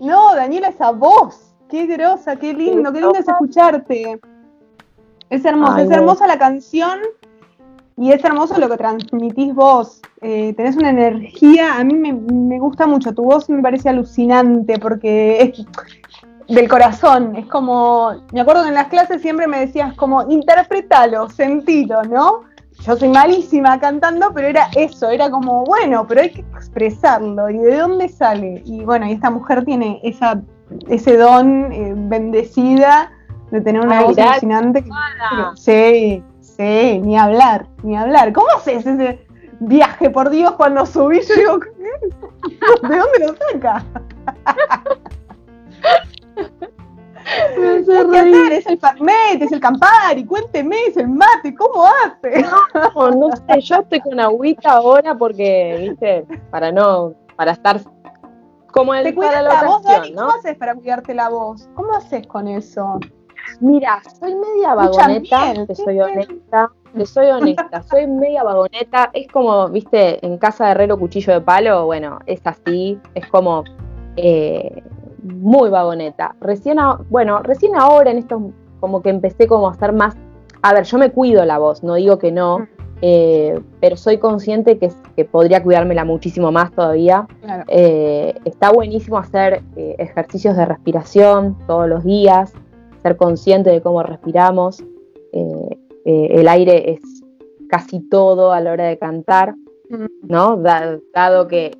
No, 0.00 0.34
Daniela, 0.34 0.68
esa 0.68 0.90
voz. 0.90 1.54
¡Qué 1.68 1.86
grosa, 1.86 2.36
qué 2.36 2.52
lindo! 2.52 2.92
¡Qué 2.92 3.00
lindo 3.00 3.18
es 3.18 3.28
escucharte! 3.28 4.20
Es 5.28 5.44
hermoso, 5.44 5.74
Ay, 5.74 5.84
es 5.84 5.90
hermosa 5.90 6.26
la 6.26 6.38
canción 6.38 6.98
y 7.96 8.12
es 8.12 8.24
hermoso 8.24 8.58
lo 8.58 8.68
que 8.68 8.76
transmitís 8.76 9.54
vos. 9.54 10.00
Eh, 10.22 10.54
tenés 10.56 10.76
una 10.76 10.90
energía, 10.90 11.76
a 11.76 11.84
mí 11.84 11.94
me, 11.94 12.12
me 12.12 12.58
gusta 12.58 12.86
mucho, 12.86 13.14
tu 13.14 13.24
voz 13.24 13.48
me 13.48 13.62
parece 13.62 13.88
alucinante 13.88 14.78
porque 14.78 15.42
es 15.42 15.66
del 16.48 16.68
corazón, 16.68 17.36
es 17.36 17.46
como, 17.46 18.12
me 18.32 18.40
acuerdo 18.40 18.62
que 18.62 18.70
en 18.70 18.74
las 18.74 18.88
clases 18.88 19.22
siempre 19.22 19.46
me 19.46 19.60
decías 19.60 19.94
como, 19.94 20.28
interpretalo, 20.30 21.28
sentilo, 21.28 22.02
¿no? 22.02 22.42
Yo 22.80 22.96
soy 22.96 23.08
malísima 23.08 23.78
cantando, 23.78 24.32
pero 24.32 24.48
era 24.48 24.68
eso, 24.74 25.10
era 25.10 25.30
como, 25.30 25.64
bueno, 25.64 26.06
pero 26.06 26.22
hay 26.22 26.30
que 26.30 26.40
expresarlo, 26.40 27.50
¿y 27.50 27.58
de 27.58 27.76
dónde 27.76 28.08
sale? 28.08 28.62
Y 28.64 28.84
bueno, 28.84 29.06
y 29.06 29.12
esta 29.12 29.30
mujer 29.30 29.64
tiene 29.64 30.00
esa, 30.02 30.40
ese 30.88 31.16
don 31.16 31.70
eh, 31.72 31.92
bendecida 31.94 33.12
de 33.50 33.60
tener 33.60 33.82
una 33.82 33.98
Ay, 33.98 34.04
voz 34.04 34.16
gracias. 34.16 34.32
alucinante. 34.44 34.84
Sí, 35.56 36.22
sí, 36.40 37.00
ni 37.02 37.18
hablar, 37.18 37.66
ni 37.82 37.96
hablar. 37.96 38.32
¿Cómo 38.32 38.46
haces 38.56 38.86
ese 38.86 39.26
viaje, 39.60 40.08
por 40.08 40.30
Dios, 40.30 40.52
cuando 40.52 40.86
subís? 40.86 41.28
Yo 41.28 41.34
digo, 41.34 41.58
¿de 42.88 42.96
dónde 42.96 43.18
lo 43.26 43.34
saca? 43.52 43.84
Me. 47.58 48.56
Es 48.56 48.66
el 48.66 48.78
Fernet, 48.78 49.42
es 49.42 49.52
el 49.52 49.60
Campari, 49.60 50.24
cuénteme, 50.24 50.76
es 50.88 50.96
el 50.96 51.08
mate, 51.08 51.54
¿cómo 51.54 51.86
hace? 51.86 52.44
No, 52.94 53.10
no 53.10 53.28
sé, 53.36 53.60
yo 53.60 53.76
estoy 53.76 54.00
con 54.00 54.18
agüita 54.18 54.72
ahora 54.72 55.14
porque, 55.16 55.76
viste, 55.80 56.26
para 56.50 56.72
no, 56.72 57.14
para 57.36 57.52
estar 57.52 57.80
como 58.72 58.94
el 58.94 59.04
¿Te 59.04 59.14
cuidas 59.14 59.42
la 59.42 59.54
la 59.54 59.64
voz, 59.64 59.82
Dani? 59.82 60.10
¿no? 60.12 60.22
¿Cómo 60.22 60.32
haces 60.32 60.56
para 60.56 60.74
cuidarte 60.74 61.14
la 61.14 61.28
voz? 61.28 61.68
¿Cómo 61.74 61.94
haces 61.94 62.26
con 62.26 62.48
eso? 62.48 62.98
Mira, 63.60 64.00
soy 64.18 64.34
media 64.34 64.74
vagoneta, 64.74 65.66
te 65.66 65.74
soy 65.74 65.94
bien. 65.94 66.02
honesta, 66.10 66.70
te 66.94 67.06
soy 67.06 67.26
honesta, 67.26 67.82
soy 67.82 68.06
media 68.06 68.42
vagoneta, 68.42 69.10
es 69.12 69.28
como, 69.28 69.68
viste, 69.68 70.24
en 70.24 70.38
casa 70.38 70.66
de 70.66 70.70
herrero 70.72 70.98
cuchillo 70.98 71.32
de 71.32 71.40
palo, 71.40 71.86
bueno, 71.86 72.18
es 72.26 72.40
así, 72.44 72.98
es 73.14 73.26
como 73.28 73.64
eh, 74.16 74.82
muy 75.22 75.70
vagoneta. 75.70 76.34
Recién, 76.40 76.78
a- 76.78 77.00
bueno, 77.10 77.40
recién 77.42 77.76
ahora 77.76 78.10
en 78.10 78.18
esto 78.18 78.52
como 78.80 79.02
que 79.02 79.10
empecé 79.10 79.46
como 79.46 79.68
a 79.68 79.72
estar 79.72 79.92
más, 79.92 80.16
a 80.62 80.72
ver, 80.74 80.84
yo 80.84 80.98
me 80.98 81.10
cuido 81.10 81.44
la 81.44 81.58
voz, 81.58 81.82
no 81.82 81.94
digo 81.94 82.18
que 82.18 82.32
no, 82.32 82.66
eh, 83.02 83.58
pero 83.80 83.96
soy 83.96 84.18
consciente 84.18 84.78
que, 84.78 84.90
que 85.16 85.24
podría 85.24 85.62
cuidármela 85.62 86.04
muchísimo 86.04 86.52
más 86.52 86.70
todavía. 86.72 87.26
Claro. 87.40 87.64
Eh, 87.68 88.34
está 88.44 88.70
buenísimo 88.70 89.16
hacer 89.18 89.62
eh, 89.76 89.96
ejercicios 89.98 90.56
de 90.56 90.66
respiración 90.66 91.56
todos 91.66 91.88
los 91.88 92.04
días, 92.04 92.52
ser 93.02 93.16
consciente 93.16 93.70
de 93.70 93.80
cómo 93.80 94.02
respiramos. 94.02 94.82
El 96.04 96.48
aire 96.48 96.92
es 96.92 97.00
casi 97.68 98.00
todo 98.00 98.52
a 98.52 98.60
la 98.60 98.72
hora 98.72 98.84
de 98.84 98.98
cantar. 98.98 99.54
¿no? 100.22 100.56
Da- 100.56 100.98
dado 101.14 101.48
que 101.48 101.72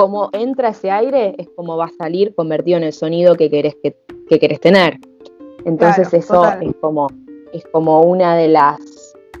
como 0.00 0.30
entra 0.32 0.70
ese 0.70 0.90
aire, 0.90 1.34
es 1.36 1.50
como 1.54 1.76
va 1.76 1.84
a 1.84 1.90
salir 1.90 2.34
convertido 2.34 2.78
en 2.78 2.84
el 2.84 2.94
sonido 2.94 3.34
que 3.34 3.50
querés, 3.50 3.76
que, 3.82 3.94
que 4.30 4.38
querés 4.38 4.58
tener. 4.58 4.96
Entonces 5.66 6.08
Claro, 6.08 6.24
eso 6.24 6.34
total. 6.34 6.62
es 6.62 6.74
como, 6.80 7.06
es 7.52 7.64
como 7.70 8.00
una 8.04 8.34
de 8.34 8.48
las, 8.48 8.78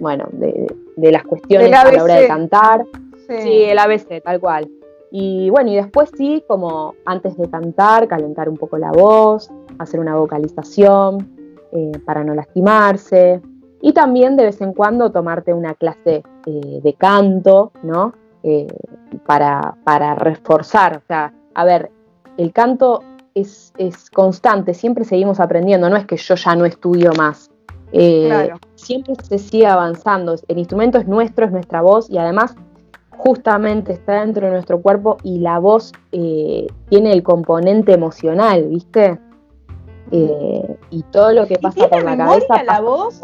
bueno, 0.00 0.28
de, 0.32 0.66
de 0.96 1.12
las 1.12 1.22
cuestiones 1.24 1.72
a 1.72 1.90
la 1.90 2.04
hora 2.04 2.14
de 2.16 2.26
cantar. 2.26 2.84
Sí. 3.26 3.42
Sí, 3.42 3.62
el 3.62 3.78
ABC, 3.78 4.22
tal 4.22 4.38
cual. 4.38 4.68
Y 5.10 5.48
bueno, 5.48 5.70
y 5.70 5.76
después 5.76 6.10
sí, 6.14 6.44
como 6.46 6.94
antes 7.06 7.38
de 7.38 7.48
cantar, 7.48 8.06
calentar 8.06 8.50
un 8.50 8.58
poco 8.58 8.76
la 8.76 8.92
voz, 8.92 9.50
hacer 9.78 9.98
una 9.98 10.16
vocalización 10.16 11.26
eh, 11.72 11.92
para 12.04 12.22
no 12.22 12.34
lastimarse. 12.34 13.40
Y 13.80 13.94
también 13.94 14.36
de 14.36 14.44
vez 14.44 14.60
en 14.60 14.74
cuando 14.74 15.10
tomarte 15.10 15.54
una 15.54 15.72
clase 15.72 16.22
eh, 16.44 16.80
de 16.82 16.92
canto, 16.92 17.72
¿no? 17.82 18.12
Eh, 18.42 18.68
para, 19.26 19.76
para, 19.84 20.14
reforzar. 20.14 20.98
O 20.98 21.06
sea, 21.06 21.32
a 21.54 21.64
ver, 21.64 21.90
el 22.38 22.52
canto 22.52 23.02
es, 23.34 23.72
es, 23.76 24.08
constante, 24.10 24.72
siempre 24.72 25.04
seguimos 25.04 25.40
aprendiendo, 25.40 25.90
no 25.90 25.96
es 25.96 26.06
que 26.06 26.16
yo 26.16 26.36
ya 26.36 26.54
no 26.54 26.64
estudio 26.64 27.12
más. 27.18 27.50
Siempre 28.76 29.14
se 29.22 29.38
sigue 29.38 29.66
avanzando. 29.66 30.36
El 30.48 30.58
instrumento 30.58 30.98
es 30.98 31.06
nuestro, 31.06 31.44
es 31.44 31.52
nuestra 31.52 31.82
voz 31.82 32.08
y 32.08 32.18
además 32.18 32.54
justamente 33.20 33.92
está 33.92 34.20
dentro 34.24 34.46
de 34.46 34.52
nuestro 34.52 34.80
cuerpo 34.80 35.18
y 35.22 35.40
la 35.40 35.58
voz 35.58 35.92
eh, 36.12 36.66
tiene 36.88 37.12
el 37.12 37.22
componente 37.22 37.92
emocional, 37.92 38.68
¿viste? 38.68 39.18
Eh, 40.10 40.76
y 40.90 41.02
todo 41.04 41.32
lo 41.32 41.46
que 41.46 41.58
pasa 41.58 41.88
por 41.88 42.02
la 42.02 42.16
cabeza. 42.16 42.62
la 42.64 42.80
voz? 42.80 43.20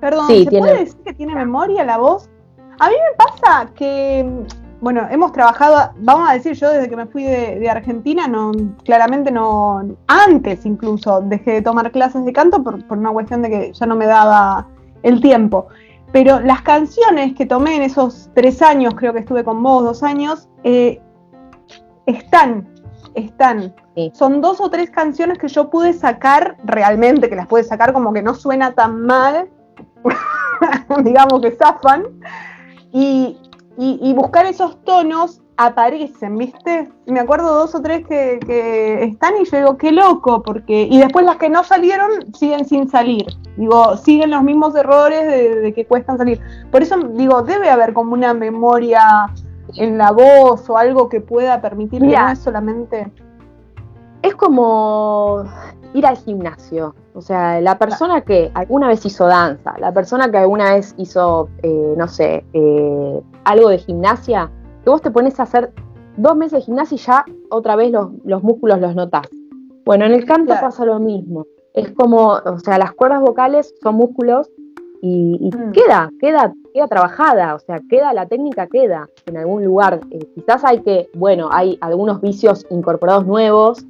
Perdón, 0.00 0.28
¿se 0.28 0.44
puede 0.46 0.78
decir 0.78 1.00
que 1.04 1.12
tiene 1.12 1.34
memoria 1.34 1.84
la 1.84 1.98
voz? 1.98 2.30
A 2.80 2.88
mí 2.88 2.94
me 2.94 3.16
pasa 3.16 3.70
que, 3.74 4.44
bueno, 4.80 5.06
hemos 5.10 5.32
trabajado, 5.32 5.92
vamos 5.98 6.30
a 6.30 6.34
decir, 6.34 6.52
yo 6.54 6.70
desde 6.70 6.88
que 6.88 6.96
me 6.96 7.06
fui 7.06 7.24
de, 7.24 7.68
Argentina, 7.68 8.28
no, 8.28 8.52
claramente 8.84 9.30
no, 9.32 9.82
antes 10.06 10.64
incluso 10.64 11.20
dejé 11.22 11.54
de 11.54 11.62
tomar 11.62 11.90
clases 11.90 12.24
de 12.24 12.32
canto 12.32 12.62
por, 12.62 12.84
por 12.86 12.98
una 12.98 13.10
cuestión 13.10 13.42
de 13.42 13.50
que 13.50 13.72
ya 13.72 13.86
no 13.86 13.96
me 13.96 14.06
daba 14.06 14.68
el 15.02 15.20
tiempo. 15.20 15.68
Pero 16.12 16.40
las 16.40 16.62
canciones 16.62 17.34
que 17.34 17.44
tomé 17.44 17.76
en 17.76 17.82
esos 17.82 18.30
tres 18.34 18.62
años, 18.62 18.94
creo 18.94 19.12
que 19.12 19.20
estuve 19.20 19.44
con 19.44 19.62
vos, 19.62 19.84
dos 19.84 20.02
años, 20.02 20.48
eh, 20.64 21.00
están, 22.06 22.66
están. 23.14 23.74
Son 24.14 24.40
dos 24.40 24.60
o 24.60 24.70
tres 24.70 24.90
canciones 24.90 25.38
que 25.38 25.48
yo 25.48 25.68
pude 25.68 25.92
sacar 25.92 26.56
realmente, 26.64 27.28
que 27.28 27.36
las 27.36 27.46
pude 27.46 27.64
sacar 27.64 27.92
como 27.92 28.12
que 28.12 28.22
no 28.22 28.34
suena 28.34 28.72
tan 28.72 29.02
mal, 29.02 29.50
digamos 31.02 31.40
que 31.42 31.50
zafan, 31.50 32.04
y, 32.92 33.36
y 33.76 34.12
buscar 34.14 34.46
esos 34.46 34.82
tonos 34.84 35.40
aparecen, 35.58 36.38
¿viste? 36.38 36.88
Me 37.06 37.18
acuerdo 37.18 37.52
dos 37.52 37.74
o 37.74 37.82
tres 37.82 38.06
que, 38.06 39.02
están 39.02 39.34
y 39.42 39.44
yo 39.44 39.56
digo, 39.56 39.76
qué 39.76 39.90
loco, 39.90 40.42
porque. 40.42 40.82
Y 40.88 40.98
después 40.98 41.26
las 41.26 41.36
que 41.36 41.50
no 41.50 41.64
salieron 41.64 42.32
siguen 42.32 42.64
sin 42.64 42.88
salir. 42.88 43.26
Digo, 43.56 43.96
siguen 43.96 44.30
los 44.30 44.44
mismos 44.44 44.74
errores 44.76 45.26
de, 45.26 45.74
que 45.74 45.84
cuestan 45.84 46.16
salir. 46.16 46.40
Por 46.70 46.82
eso 46.82 46.96
digo, 47.14 47.42
debe 47.42 47.68
haber 47.68 47.92
como 47.92 48.14
una 48.14 48.34
memoria 48.34 49.02
en 49.74 49.98
la 49.98 50.12
voz 50.12 50.70
o 50.70 50.78
algo 50.78 51.08
que 51.08 51.20
pueda 51.20 51.60
permitir 51.60 52.00
que 52.02 52.06
no 52.06 52.30
es 52.30 52.38
solamente. 52.38 53.10
Es 54.28 54.34
como 54.34 55.42
ir 55.94 56.04
al 56.04 56.18
gimnasio. 56.18 56.94
O 57.14 57.22
sea, 57.22 57.62
la 57.62 57.78
persona 57.78 58.20
que 58.20 58.50
alguna 58.52 58.88
vez 58.88 59.06
hizo 59.06 59.26
danza, 59.26 59.74
la 59.78 59.90
persona 59.92 60.30
que 60.30 60.36
alguna 60.36 60.74
vez 60.74 60.94
hizo, 60.98 61.48
eh, 61.62 61.94
no 61.96 62.06
sé, 62.06 62.44
eh, 62.52 63.22
algo 63.44 63.70
de 63.70 63.78
gimnasia, 63.78 64.50
vos 64.84 65.00
te 65.00 65.10
pones 65.10 65.40
a 65.40 65.44
hacer 65.44 65.72
dos 66.18 66.36
meses 66.36 66.58
de 66.58 66.66
gimnasia 66.66 66.94
y 66.94 66.98
ya 66.98 67.24
otra 67.48 67.74
vez 67.74 67.90
los, 67.90 68.42
músculos 68.42 68.80
los 68.80 68.94
notas. 68.94 69.26
Bueno, 69.86 70.04
en 70.04 70.12
el 70.12 70.26
canto 70.26 70.52
pasa 70.60 70.84
lo 70.84 70.98
mismo. 70.98 71.46
Es 71.72 71.90
como, 71.92 72.32
o 72.32 72.58
sea, 72.58 72.76
las 72.76 72.92
cuerdas 72.92 73.22
vocales 73.22 73.74
son 73.82 73.94
músculos 73.94 74.50
y, 75.00 75.50
mm. 75.50 75.72
queda, 75.72 76.10
queda, 76.20 76.52
queda 76.74 76.86
trabajada, 76.86 77.54
o 77.54 77.58
sea, 77.60 77.80
queda, 77.88 78.12
la 78.12 78.26
técnica 78.26 78.66
queda 78.66 79.08
en 79.24 79.38
algún 79.38 79.64
lugar. 79.64 80.00
Eh, 80.10 80.18
quizás 80.34 80.64
hay 80.64 80.80
que, 80.80 81.08
bueno, 81.14 81.48
hay 81.50 81.78
algunos 81.80 82.20
vicios 82.20 82.66
incorporados 82.68 83.26
nuevos 83.26 83.86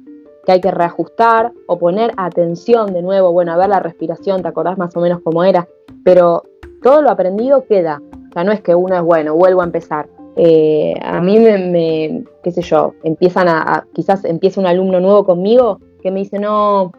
que 0.49 0.53
hay 0.53 0.61
que 0.61 0.71
reajustar 0.71 1.51
o 1.67 1.77
poner 1.77 2.11
atención 2.17 2.91
de 2.91 3.03
nuevo, 3.03 3.31
bueno, 3.31 3.51
a 3.51 3.57
ver 3.57 3.69
la 3.69 3.79
respiración, 3.79 4.41
te 4.41 4.47
acordás 4.47 4.79
más 4.79 4.97
o 4.97 4.99
menos 4.99 5.19
cómo 5.23 5.43
era, 5.43 5.67
pero 6.03 6.41
todo 6.81 7.03
lo 7.03 7.11
aprendido 7.11 7.65
queda. 7.65 8.01
O 8.29 8.33
sea, 8.33 8.43
no 8.43 8.51
es 8.51 8.59
que 8.61 8.73
uno 8.73 8.95
es 8.95 9.03
bueno, 9.03 9.35
vuelvo 9.35 9.61
a 9.61 9.65
empezar. 9.65 10.09
Eh, 10.35 10.95
a 11.03 11.21
mí 11.21 11.37
me, 11.37 12.23
qué 12.41 12.51
sé 12.51 12.63
yo, 12.63 12.95
empiezan 13.03 13.47
a, 13.47 13.85
quizás 13.93 14.25
empieza 14.25 14.59
un 14.59 14.65
alumno 14.65 14.99
nuevo 14.99 15.23
conmigo 15.23 15.81
que 16.01 16.09
me 16.09 16.21
dice, 16.21 16.39
no, 16.39 16.93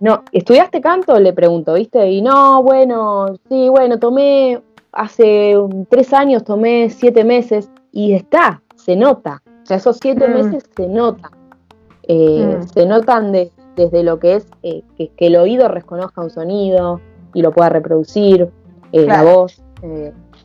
no, 0.00 0.22
¿estudiaste 0.32 0.80
canto? 0.80 1.20
Le 1.20 1.34
pregunto, 1.34 1.74
¿viste? 1.74 2.10
Y 2.10 2.22
no, 2.22 2.62
bueno, 2.62 3.34
sí, 3.50 3.68
bueno, 3.68 3.98
tomé 3.98 4.62
hace 4.92 5.56
tres 5.90 6.14
años, 6.14 6.42
tomé 6.42 6.88
siete 6.88 7.22
meses 7.22 7.70
y 7.92 8.14
está, 8.14 8.62
se 8.76 8.96
nota. 8.96 9.42
O 9.62 9.66
sea, 9.66 9.76
esos 9.76 9.98
siete 10.00 10.26
mm. 10.26 10.32
meses 10.32 10.70
se 10.74 10.88
notan. 10.88 11.37
Eh, 12.08 12.58
mm. 12.58 12.62
Se 12.68 12.86
notan 12.86 13.32
desde 13.32 14.02
lo 14.02 14.18
que 14.18 14.36
es 14.36 14.46
eh, 14.62 14.82
que, 14.96 15.10
el 15.18 15.36
oído 15.36 15.68
reconozca 15.68 16.22
un 16.22 16.30
sonido 16.30 17.00
y 17.34 17.42
lo 17.42 17.52
pueda 17.52 17.68
reproducir, 17.68 18.50
la 18.92 19.22
voz. 19.22 19.62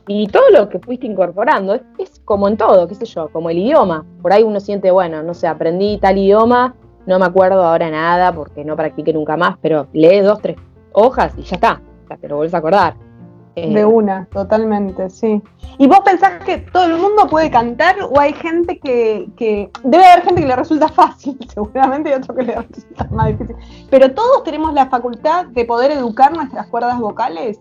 Y 0.08 0.28
todo 0.28 0.50
lo 0.52 0.68
que 0.68 0.80
fuiste 0.80 1.08
incorporando, 1.08 1.76
es, 1.98 2.22
como 2.26 2.48
en 2.48 2.58
todo, 2.58 2.88
qué 2.88 2.96
sé 2.96 3.06
yo, 3.06 3.30
como 3.30 3.50
el 3.50 3.58
idioma. 3.58 4.06
Por 4.22 4.34
ahí 4.34 4.44
uno 4.44 4.60
siente, 4.60 4.92
bueno, 4.92 5.24
no 5.24 5.34
sé, 5.34 5.48
aprendí 5.48 5.98
tal 5.98 6.18
idioma, 6.18 6.76
no 7.06 7.20
me 7.20 7.26
acuerdo 7.26 7.64
ahora 7.64 7.90
nada 7.90 8.34
porque 8.34 8.64
no 8.66 8.76
practiqué 8.76 9.14
nunca 9.14 9.38
más, 9.38 9.58
pero 9.62 9.88
lee 9.94 10.20
dos, 10.20 10.40
tres 10.42 10.58
hojas 10.92 11.34
y 11.38 11.44
ya 11.44 11.56
está, 11.56 11.82
o 12.10 12.18
te 12.18 12.28
lo 12.28 12.36
vuelves 12.36 12.54
a 12.54 12.58
acordar. 12.58 12.96
De 13.56 13.82
eh, 13.82 13.86
una, 13.86 14.26
totalmente, 14.32 15.10
sí. 15.10 15.42
¿Y 15.78 15.88
vos 15.88 16.00
pensás 16.02 16.44
que 16.44 16.58
todo 16.58 16.86
el 16.86 16.98
mundo 16.98 17.28
puede 17.30 17.52
cantar 17.52 17.96
o 18.02 18.20
hay 18.20 18.34
gente 18.34 18.80
que, 18.80 19.28
que, 19.38 19.70
Debe 19.84 20.06
haber 20.06 20.24
gente 20.24 20.42
que 20.42 20.48
le 20.48 20.56
resulta 20.56 20.88
fácil, 20.88 21.38
seguramente, 21.54 22.10
y 22.10 22.14
otro 22.14 22.34
que 22.34 22.44
le 22.44 22.56
resulta 22.56 23.08
más 23.12 23.28
difícil. 23.28 23.56
Pero 23.90 24.12
todos 24.14 24.44
tenemos 24.44 24.74
la 24.74 24.88
facultad 24.88 25.46
de 25.48 25.66
poder 25.66 25.92
educar 25.92 26.34
nuestras 26.34 26.68
cuerdas 26.68 27.00
vocales 27.00 27.60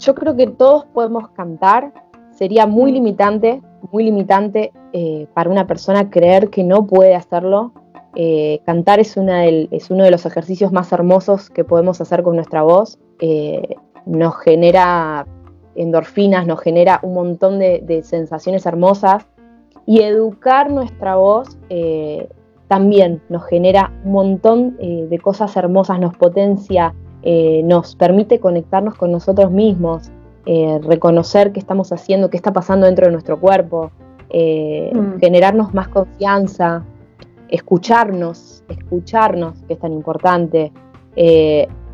yo 0.00 0.14
creo 0.14 0.34
que 0.34 0.46
todos 0.46 0.86
podemos 0.86 1.28
cantar. 1.30 1.92
Sería 2.32 2.66
muy 2.66 2.90
mm. 2.90 2.94
limitante, 2.94 3.62
muy 3.92 4.04
limitante 4.04 4.72
eh, 4.92 5.26
para 5.34 5.50
una 5.50 5.66
persona 5.66 6.10
creer 6.10 6.48
que 6.48 6.64
no 6.64 6.86
puede 6.86 7.14
hacerlo. 7.14 7.72
Eh, 8.16 8.60
cantar 8.66 8.98
es, 8.98 9.16
una 9.16 9.46
es, 9.46 9.90
uno 9.90 10.02
de 10.02 10.10
los 10.10 10.26
ejercicios 10.26 10.72
más 10.72 10.90
hermosos 10.90 11.48
que 11.48 11.64
podemos 11.64 12.00
hacer 12.00 12.22
con 12.22 12.34
nuestra 12.34 12.62
voz. 12.62 12.98
Eh, 13.20 13.76
nos 14.06 14.36
genera 14.38 15.26
endorfinas, 15.74 16.46
nos 16.46 16.60
genera 16.60 17.00
un 17.02 17.14
montón 17.14 17.58
de, 17.58 18.00
sensaciones 18.02 18.66
hermosas. 18.66 19.26
Y 19.86 20.02
educar 20.02 20.70
nuestra 20.70 21.16
voz 21.16 21.58
también 22.68 23.20
nos 23.28 23.44
genera 23.46 23.92
un 24.04 24.12
montón 24.12 24.76
de 24.76 25.18
cosas 25.18 25.56
hermosas, 25.56 25.98
nos 25.98 26.16
potencia, 26.16 26.94
eh, 27.22 27.60
nos 27.64 27.96
permite 27.96 28.40
conectarnos 28.40 28.94
con 28.94 29.12
nosotros 29.12 29.50
mismos, 29.50 30.10
eh, 30.46 30.80
reconocer 30.82 31.52
qué 31.52 31.60
estamos 31.60 31.92
haciendo, 31.92 32.30
qué 32.30 32.38
está 32.38 32.50
pasando 32.52 32.86
dentro 32.86 33.06
de 33.06 33.12
nuestro 33.12 33.38
cuerpo, 33.38 33.90
eh, 34.30 34.90
mm. 34.94 35.18
generarnos 35.20 35.74
más 35.74 35.88
confianza, 35.88 36.82
escucharnos, 37.50 38.64
escucharnos, 38.68 39.62
que 39.68 39.74
es 39.74 39.80
tan 39.80 39.92
importante. 39.92 40.72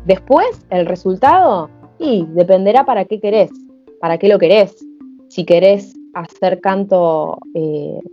Después, 0.07 0.65
el 0.69 0.85
resultado, 0.85 1.69
y 1.99 2.25
dependerá 2.29 2.85
para 2.85 3.05
qué 3.05 3.19
querés, 3.19 3.51
para 3.99 4.17
qué 4.17 4.27
lo 4.27 4.39
querés. 4.39 4.83
Si 5.29 5.45
querés 5.45 5.93
hacer 6.13 6.61
canto 6.61 7.37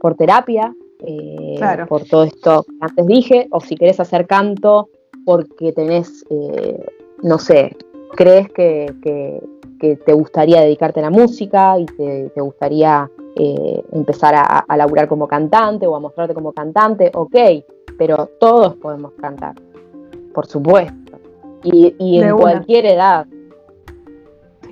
por 0.01 0.17
terapia, 0.17 0.75
por 1.89 2.05
todo 2.05 2.25
esto 2.25 2.65
que 2.65 2.77
antes 2.81 3.07
dije, 3.07 3.49
o 3.51 3.61
si 3.61 3.77
querés 3.77 4.01
hacer 4.01 4.27
canto 4.27 4.89
porque 5.25 5.73
tenés 5.73 6.25
no 7.23 7.39
sé, 7.39 7.77
crees 8.17 8.51
que, 8.53 8.93
te 9.79 10.13
gustaría 10.15 10.63
dedicarte 10.63 11.01
a 11.01 11.05
la 11.05 11.11
música 11.11 11.79
y 11.79 11.85
te, 11.85 12.41
gustaría 12.41 13.11
eh, 13.37 13.83
empezar 13.93 14.35
a, 14.35 14.61
a, 14.61 14.77
laburar 14.79 15.09
como 15.09 15.29
cantante 15.29 15.87
o 15.87 15.95
a 15.95 16.01
mostrarte 16.01 16.33
como 16.33 16.53
cantante, 16.53 17.11
ok, 17.13 17.37
pero 17.99 18.31
todos 18.41 18.77
podemos 18.77 19.13
cantar, 19.21 19.55
por 20.33 20.47
supuesto, 20.47 21.04
y, 21.65 22.21
en 22.21 22.37
cualquier 22.37 22.87
edad. 22.87 23.27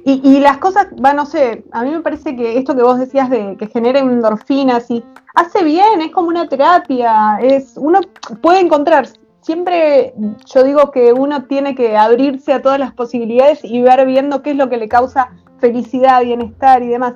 Y, 0.04 0.40
las 0.40 0.58
cosas, 0.58 0.88
va, 1.04 1.12
no 1.12 1.26
sé, 1.26 1.64
a 1.70 1.84
mí 1.84 1.90
me 1.90 2.00
parece 2.00 2.34
que 2.34 2.58
esto 2.58 2.74
que 2.74 2.82
vos 2.82 2.98
decías 2.98 3.30
de 3.30 3.56
que 3.56 3.68
generen 3.68 4.10
endorfinas 4.10 4.90
y 4.90 5.04
hace 5.34 5.62
bien, 5.62 6.00
es 6.00 6.10
como 6.10 6.28
una 6.28 6.48
terapia, 6.48 7.38
es 7.40 7.74
uno 7.76 8.00
puede 8.40 8.60
encontrar 8.60 9.06
siempre 9.42 10.14
yo 10.46 10.64
digo 10.64 10.90
que 10.90 11.12
uno 11.12 11.44
tiene 11.44 11.74
que 11.74 11.96
abrirse 11.96 12.52
a 12.52 12.62
todas 12.62 12.78
las 12.78 12.92
posibilidades 12.94 13.62
y 13.62 13.82
ver 13.82 14.06
viendo 14.06 14.42
qué 14.42 14.52
es 14.52 14.56
lo 14.56 14.70
que 14.70 14.78
le 14.78 14.88
causa 14.88 15.30
felicidad, 15.58 16.22
bienestar 16.22 16.82
y 16.82 16.88
demás. 16.88 17.14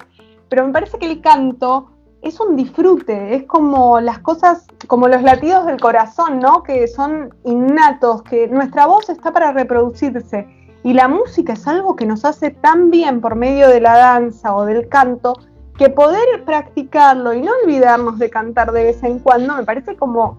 Pero 0.49 0.67
me 0.67 0.73
parece 0.73 0.99
que 0.99 1.07
el 1.07 1.21
canto 1.21 1.91
es 2.27 2.41
un 2.41 2.57
disfrute, 2.57 3.37
es 3.37 3.45
como 3.45 4.01
las 4.01 4.19
cosas, 4.19 4.67
como 4.89 5.07
los 5.07 5.23
latidos 5.23 5.67
del 5.67 5.81
corazón, 5.81 6.41
¿no? 6.41 6.63
Que 6.63 6.89
son 6.89 7.33
innatos, 7.45 8.23
que 8.23 8.49
nuestra 8.49 8.87
voz 8.87 9.09
está 9.09 9.33
para 9.33 9.53
reproducirse. 9.53 10.47
Y 10.83 10.93
la 10.93 11.09
música 11.09 11.53
es 11.53 11.67
algo 11.67 11.95
que 11.95 12.05
nos 12.05 12.25
hace 12.25 12.51
tan 12.51 12.91
bien 12.91 13.21
por 13.21 13.37
medio 13.37 13.69
de 13.69 13.81
la 13.81 13.97
danza 13.97 14.55
o 14.55 14.65
del 14.65 14.89
canto, 14.89 15.35
que 15.79 15.89
poder 15.89 16.45
practicarlo 16.45 17.33
y 17.33 17.43
no 17.43 17.53
olvidarnos 17.63 18.19
de 18.19 18.31
cantar 18.31 18.73
de 18.73 18.85
vez 18.85 19.03
en 19.05 19.19
cuando 19.21 19.55
me 19.55 19.65
parece 19.65 19.95
como 19.97 20.39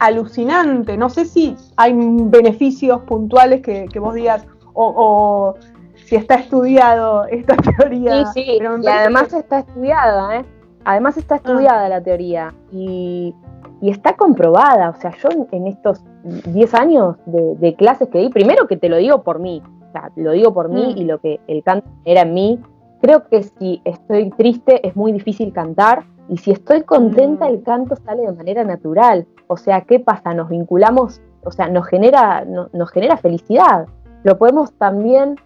alucinante. 0.00 0.96
No 0.96 1.08
sé 1.08 1.24
si 1.24 1.56
hay 1.76 1.94
beneficios 1.96 3.02
puntuales 3.02 3.62
que, 3.62 3.88
vos 4.00 4.14
digas 4.14 4.44
o, 4.74 5.54
si 5.94 6.16
está 6.16 6.36
estudiado 6.36 7.26
esta 7.26 7.56
teoría. 7.76 8.26
Sí, 8.32 8.42
sí, 8.44 8.58
y 8.82 8.86
además 8.88 9.32
está 9.32 9.60
estudiada, 9.60 10.38
¿eh? 10.38 10.44
Además 10.84 11.16
está 11.16 11.34
ah. 11.34 11.38
estudiada 11.38 11.88
la 11.88 12.02
teoría 12.02 12.54
y, 12.72 13.34
está 13.82 14.14
comprobada. 14.16 14.90
O 14.90 14.94
sea, 14.94 15.12
yo 15.22 15.28
en, 15.52 15.66
estos 15.66 16.02
10 16.22 16.74
años 16.74 17.16
de, 17.26 17.74
clases 17.76 18.08
que 18.08 18.18
di, 18.18 18.28
primero 18.28 18.66
que 18.66 18.76
te 18.76 18.88
lo 18.88 18.96
digo 18.96 19.22
por 19.22 19.38
mí, 19.38 19.62
o 19.88 19.92
sea, 19.92 20.10
lo 20.16 20.32
digo 20.32 20.52
por 20.52 20.68
mí 20.68 20.94
mm. 20.94 20.98
y 20.98 21.04
lo 21.04 21.18
que 21.18 21.40
el 21.46 21.62
canto 21.62 21.88
era 22.04 22.22
en 22.22 22.34
mí, 22.34 22.60
creo 23.00 23.28
que 23.28 23.42
si 23.42 23.80
estoy 23.84 24.30
triste 24.30 24.86
es 24.86 24.96
muy 24.96 25.12
difícil 25.12 25.52
cantar 25.52 26.04
y 26.28 26.38
si 26.38 26.50
estoy 26.50 26.82
contenta 26.82 27.46
mm. 27.46 27.48
el 27.48 27.62
canto 27.62 27.96
sale 27.96 28.22
de 28.22 28.32
manera 28.32 28.64
natural. 28.64 29.26
O 29.46 29.56
sea, 29.56 29.82
¿qué 29.82 30.00
pasa? 30.00 30.34
Nos 30.34 30.48
vinculamos, 30.48 31.20
o 31.44 31.52
sea, 31.52 31.68
nos 31.68 31.86
genera, 31.86 32.44
nos 32.44 32.90
genera 32.90 33.16
felicidad. 33.16 33.86
Lo 34.24 34.36
podemos 34.36 34.72
también 34.72 35.36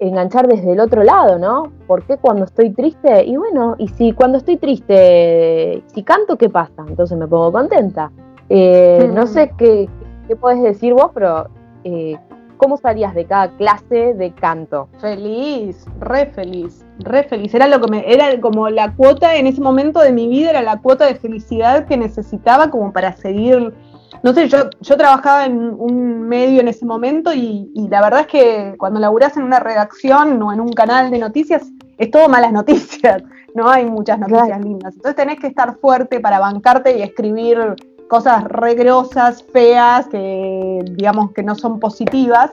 enganchar 0.00 0.46
desde 0.46 0.72
el 0.72 0.80
otro 0.80 1.02
lado, 1.02 1.38
¿no? 1.38 1.72
¿Por 1.86 2.04
qué 2.04 2.16
cuando 2.16 2.44
estoy 2.44 2.70
triste? 2.70 3.24
Y 3.24 3.36
bueno, 3.36 3.74
y 3.78 3.88
si 3.88 4.12
cuando 4.12 4.38
estoy 4.38 4.56
triste, 4.56 5.82
si 5.86 6.02
canto, 6.02 6.36
¿qué 6.36 6.48
pasa? 6.48 6.84
Entonces 6.86 7.18
me 7.18 7.26
pongo 7.26 7.52
contenta. 7.52 8.10
Eh, 8.48 9.10
no 9.12 9.26
sé 9.26 9.52
qué, 9.58 9.88
qué 10.26 10.36
puedes 10.36 10.62
decir 10.62 10.94
vos, 10.94 11.10
pero 11.12 11.48
eh, 11.84 12.16
¿cómo 12.56 12.76
salías 12.76 13.14
de 13.14 13.24
cada 13.24 13.50
clase 13.56 14.14
de 14.14 14.32
canto? 14.32 14.88
Feliz, 15.00 15.84
re 16.00 16.26
feliz, 16.26 16.84
re 17.00 17.24
feliz. 17.24 17.54
Era 17.54 17.68
lo 17.68 17.80
que 17.80 17.90
me, 17.90 18.12
era 18.12 18.40
como 18.40 18.68
la 18.68 18.94
cuota 18.94 19.36
en 19.36 19.46
ese 19.46 19.60
momento 19.60 20.00
de 20.00 20.12
mi 20.12 20.28
vida, 20.28 20.50
era 20.50 20.62
la 20.62 20.80
cuota 20.80 21.06
de 21.06 21.14
felicidad 21.14 21.86
que 21.86 21.96
necesitaba 21.96 22.70
como 22.70 22.92
para 22.92 23.12
seguir 23.12 23.74
no 24.22 24.32
sé, 24.32 24.48
yo, 24.48 24.70
yo 24.80 24.96
trabajaba 24.96 25.46
en 25.46 25.74
un 25.78 26.22
medio 26.22 26.60
en 26.60 26.68
ese 26.68 26.84
momento 26.84 27.32
y, 27.32 27.70
la 27.90 28.02
verdad 28.02 28.20
es 28.20 28.26
que 28.26 28.74
cuando 28.78 29.00
laburás 29.00 29.36
en 29.36 29.44
una 29.44 29.60
redacción 29.60 30.42
o 30.42 30.52
en 30.52 30.60
un 30.60 30.72
canal 30.72 31.10
de 31.10 31.18
noticias, 31.18 31.62
es 31.96 32.10
todo 32.10 32.28
malas 32.28 32.52
noticias, 32.60 33.22
no 33.54 33.68
hay 33.68 33.84
muchas 33.84 34.18
noticias 34.18 34.60
lindas. 34.60 34.94
Entonces 34.94 35.16
tenés 35.16 35.38
que 35.38 35.46
estar 35.46 35.76
fuerte 35.78 36.20
para 36.20 36.38
bancarte 36.38 36.98
y 36.98 37.02
escribir 37.02 37.76
cosas 38.08 38.44
regrosas, 38.44 39.42
feas, 39.42 40.06
que 40.08 40.84
digamos 40.92 41.32
que 41.32 41.42
no 41.42 41.54
son 41.54 41.78
positivas. 41.78 42.52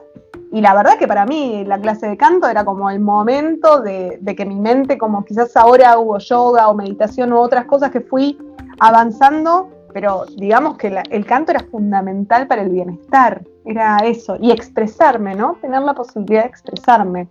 Y 0.51 0.61
la 0.61 0.73
verdad 0.73 0.97
que 0.97 1.07
para 1.07 1.25
mí 1.25 1.65
la 1.65 1.79
clase 1.79 2.07
de 2.07 2.17
canto 2.17 2.47
era 2.47 2.63
como 2.63 2.89
el 2.89 2.99
momento 2.99 3.81
de, 3.81 4.19
de 4.21 4.35
que 4.35 4.45
mi 4.45 4.55
mente, 4.55 4.97
como 4.97 5.25
quizás 5.25 5.55
ahora 5.57 5.97
hubo 5.97 6.17
yoga 6.19 6.69
o 6.69 6.75
meditación 6.75 7.33
u 7.33 7.39
otras 7.39 7.65
cosas 7.65 7.91
que 7.91 7.99
fui 7.99 8.37
avanzando, 8.79 9.69
pero 9.95 10.25
digamos 10.35 10.77
que 10.77 10.93
el 11.09 11.25
canto 11.25 11.51
era 11.51 11.61
fundamental 11.61 12.47
para 12.47 12.63
el 12.63 12.69
bienestar, 12.69 13.45
era 13.63 13.99
eso, 13.99 14.35
y 14.41 14.51
expresarme, 14.51 15.35
¿no? 15.35 15.55
Tener 15.61 15.81
la 15.83 15.93
posibilidad 15.93 16.41
de 16.41 16.49
expresarme. 16.49 17.29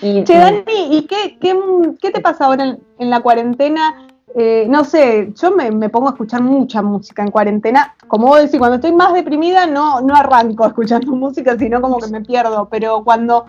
Y, 0.00 0.24
che, 0.24 0.38
Dani, 0.38 0.62
¿y 0.96 1.06
qué, 1.06 1.38
qué, 1.38 2.10
te 2.10 2.22
pasa 2.22 2.46
ahora 2.46 2.74
en, 2.98 3.10
la 3.10 3.20
cuarentena? 3.20 4.08
Eh, 4.34 4.64
no 4.70 4.82
sé, 4.82 5.34
yo 5.34 5.50
me, 5.50 5.90
pongo 5.90 6.08
a 6.08 6.12
escuchar 6.12 6.40
mucha 6.40 6.80
música 6.80 7.22
en 7.22 7.30
cuarentena. 7.30 7.94
Como 8.08 8.28
vos 8.28 8.40
decís, 8.40 8.58
cuando 8.58 8.76
estoy 8.76 8.92
más 8.92 9.12
deprimida 9.12 9.66
no, 9.66 10.00
no 10.00 10.16
arranco 10.16 10.66
escuchando 10.66 11.12
música, 11.14 11.54
sino 11.58 11.82
como 11.82 11.98
que 11.98 12.08
me 12.08 12.22
pierdo. 12.22 12.66
Pero 12.70 13.04
cuando 13.04 13.44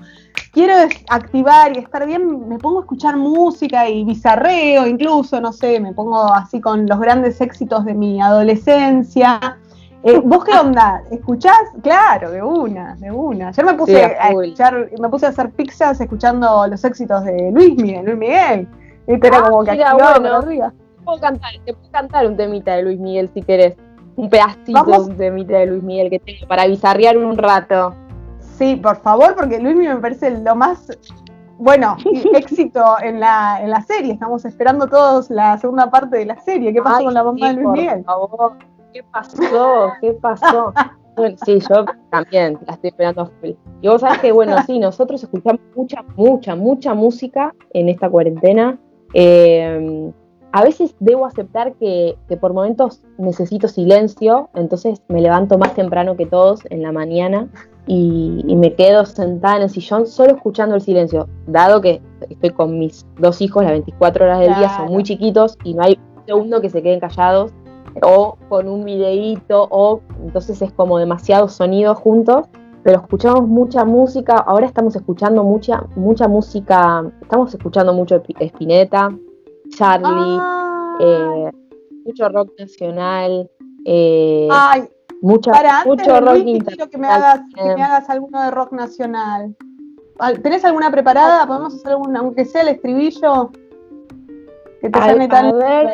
quiero 0.52 0.74
activar 1.10 1.76
y 1.76 1.80
estar 1.80 2.06
bien, 2.06 2.48
me 2.48 2.58
pongo 2.58 2.80
a 2.80 2.82
escuchar 2.82 3.18
música 3.18 3.90
y 3.90 4.04
bizarreo, 4.04 4.86
incluso, 4.86 5.40
no 5.42 5.52
sé, 5.52 5.80
me 5.80 5.94
pongo 5.94 6.34
así 6.34 6.62
con 6.62 6.86
los 6.88 7.00
grandes 7.00 7.42
éxitos 7.42 7.86
de 7.86 7.94
mi 7.94 8.22
adolescencia. 8.22 9.58
Eh, 10.04 10.20
¿Vos 10.24 10.44
qué 10.44 10.54
onda? 10.54 11.04
¿Escuchás? 11.12 11.62
Claro, 11.84 12.32
de 12.32 12.42
una, 12.42 12.96
de 12.96 13.12
una. 13.12 13.50
Ayer 13.50 13.66
me 13.66 13.74
puse 13.76 14.04
a 14.04 14.30
escuchar, 14.30 14.90
me 15.00 15.10
puse 15.10 15.28
a 15.28 15.30
hacer 15.30 15.52
pizzas 15.52 16.02
escuchando 16.02 16.66
los 16.68 16.84
éxitos 16.84 17.24
de 17.24 17.52
Luis 17.52 17.76
Miguel, 17.76 18.06
Luis 18.06 18.18
Miguel. 18.18 18.68
Era 19.06 19.38
ah, 19.38 19.50
como 19.50 19.64
que 19.64 19.72
arriba. 19.72 20.72
Te 20.72 21.04
puedo, 21.04 21.20
cantar, 21.20 21.52
te 21.66 21.74
puedo 21.74 21.92
cantar 21.92 22.28
un 22.28 22.38
temita 22.38 22.76
de 22.76 22.84
Luis 22.84 23.00
Miguel 23.00 23.30
si 23.34 23.42
querés. 23.42 23.76
Un 24.16 24.30
pedacito 24.30 24.84
de 24.84 24.98
un 24.98 25.18
temita 25.18 25.58
de 25.58 25.66
Luis 25.68 25.84
Miguel 25.84 26.10
que 26.10 26.20
tengo 26.20 26.48
para 26.48 26.66
bizarrear 26.66 27.18
un 27.18 27.38
rato. 27.38 27.96
Sí, 28.62 28.76
por 28.76 28.98
favor, 28.98 29.36
porque 29.36 29.60
Luis 29.60 29.76
me 29.76 29.96
parece 29.96 30.40
lo 30.40 30.56
más, 30.56 30.96
bueno, 31.58 31.98
éxito 32.36 32.84
en 33.02 33.20
la, 33.20 33.60
en 33.60 33.72
la 33.72 33.82
serie. 33.82 34.14
Estamos 34.14 34.46
esperando 34.46 34.88
todos 34.88 35.32
la 35.32 35.58
segunda 35.58 35.90
parte 35.90 36.20
de 36.20 36.28
la 36.28 36.40
serie. 36.42 36.72
¿Qué 36.72 36.80
pasó 36.80 37.06
con 37.06 37.16
la 37.16 37.24
mamá 37.24 37.48
de 37.48 37.54
Luis 37.56 37.70
Miguel? 37.70 38.04
Por 38.04 38.30
favor, 38.30 38.58
¿qué 38.94 39.04
pasó? 39.12 39.94
¿Qué 40.00 40.14
pasó? 40.14 40.74
bueno, 41.18 41.36
sí, 41.44 41.58
yo 41.68 41.86
también 42.12 42.60
la 42.68 42.74
estoy 42.74 42.90
esperando 42.90 43.32
Y 43.82 43.88
vos 43.88 44.02
sabés 44.02 44.20
que, 44.20 44.32
bueno, 44.32 44.56
sí, 44.68 44.78
nosotros 44.78 45.24
escuchamos 45.24 45.62
mucha, 45.76 46.04
mucha, 46.16 46.56
mucha 46.56 46.94
música 46.94 47.56
en 47.74 47.90
esta 47.90 48.12
cuarentena. 48.12 48.78
Eh, 49.16 50.12
a 50.52 50.64
veces 50.64 50.96
debo 51.00 51.26
aceptar 51.26 51.74
que, 51.80 52.16
que, 52.28 52.38
por 52.38 52.54
momentos 52.54 53.02
necesito 53.18 53.68
silencio, 53.68 54.52
entonces 54.54 55.02
me 55.08 55.20
levanto 55.20 55.58
más 55.58 55.74
temprano 55.74 56.16
que 56.16 56.28
todos 56.28 56.62
en 56.70 56.84
la 56.84 56.92
mañana 56.92 57.48
y, 57.88 58.56
me 58.56 58.76
quedo 58.76 59.06
sentada 59.06 59.58
en 59.58 59.64
el 59.64 59.70
sillón 59.70 60.06
solo 60.06 60.36
escuchando 60.36 60.76
el 60.76 60.82
silencio, 60.82 61.28
dado 61.48 61.82
que 61.82 62.02
estoy 62.30 62.52
con 62.52 62.78
mis 62.78 63.06
dos 63.20 63.42
hijos 63.42 63.64
las 63.64 63.72
24 63.72 64.26
horas 64.26 64.40
del 64.40 64.56
día, 64.56 64.78
son 64.78 64.88
muy 64.88 65.04
chiquitos 65.04 65.58
y 65.64 65.74
no 65.74 65.84
hay 65.84 66.00
un 66.18 66.26
segundo 66.26 66.62
que 66.62 66.70
se 66.70 66.82
queden 66.82 67.00
callados, 67.00 67.52
o 68.04 68.38
con 68.50 68.68
un 68.68 68.86
videíto, 68.86 69.68
o 69.70 70.02
entonces 70.24 70.62
es 70.62 70.72
como 70.74 70.98
demasiado 70.98 71.50
sonido 71.50 71.96
juntos, 71.96 72.48
pero 72.84 73.00
escuchamos 73.00 73.48
mucha 73.48 73.86
música, 73.86 74.38
ahora 74.38 74.66
estamos 74.66 74.96
escuchando 74.96 75.44
mucha, 75.44 75.84
mucha 75.96 76.28
música, 76.28 77.04
estamos 77.22 77.54
escuchando 77.54 77.94
mucho 77.94 78.22
Spinetta, 78.40 79.10
Charlie, 79.70 80.38
ah. 80.40 80.98
eh, 81.00 81.52
mucho 82.06 82.30
rock 82.30 82.52
nacional. 82.58 83.50
Eh, 83.86 84.48
Ay, 84.52 84.88
mucho 85.22 85.52
rock 85.52 86.44
quiero 86.66 86.90
que 86.90 86.98
me 86.98 87.08
hagas, 87.08 87.42
que 87.56 87.64
me 87.64 87.84
hagas 87.84 88.10
alguno 88.10 88.42
de 88.42 88.52
rock 88.52 88.72
nacional. 88.74 89.56
¿Tenés 90.44 90.64
alguna 90.66 90.92
preparada? 90.92 91.48
¿Podemos 91.48 91.76
hacer 91.76 91.92
alguna, 91.92 92.20
aunque 92.20 92.46
sea 92.46 92.62
el 92.62 92.70
estribillo? 92.70 93.52
Que 94.82 94.90
te 94.90 95.00
sale 95.00 95.28
tan. 95.28 95.46
A 95.48 95.54
ver. 95.54 95.88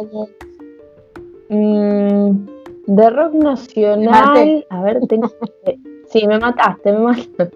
Mm, 1.50 2.46
de 2.88 3.10
rock 3.10 3.34
nacional. 3.36 4.66
A 4.70 4.82
ver, 4.82 5.00
tengo. 5.08 5.30
sí, 6.10 6.28
me 6.28 6.40
mataste, 6.40 6.92
me 6.92 7.00
mataste. 7.00 7.52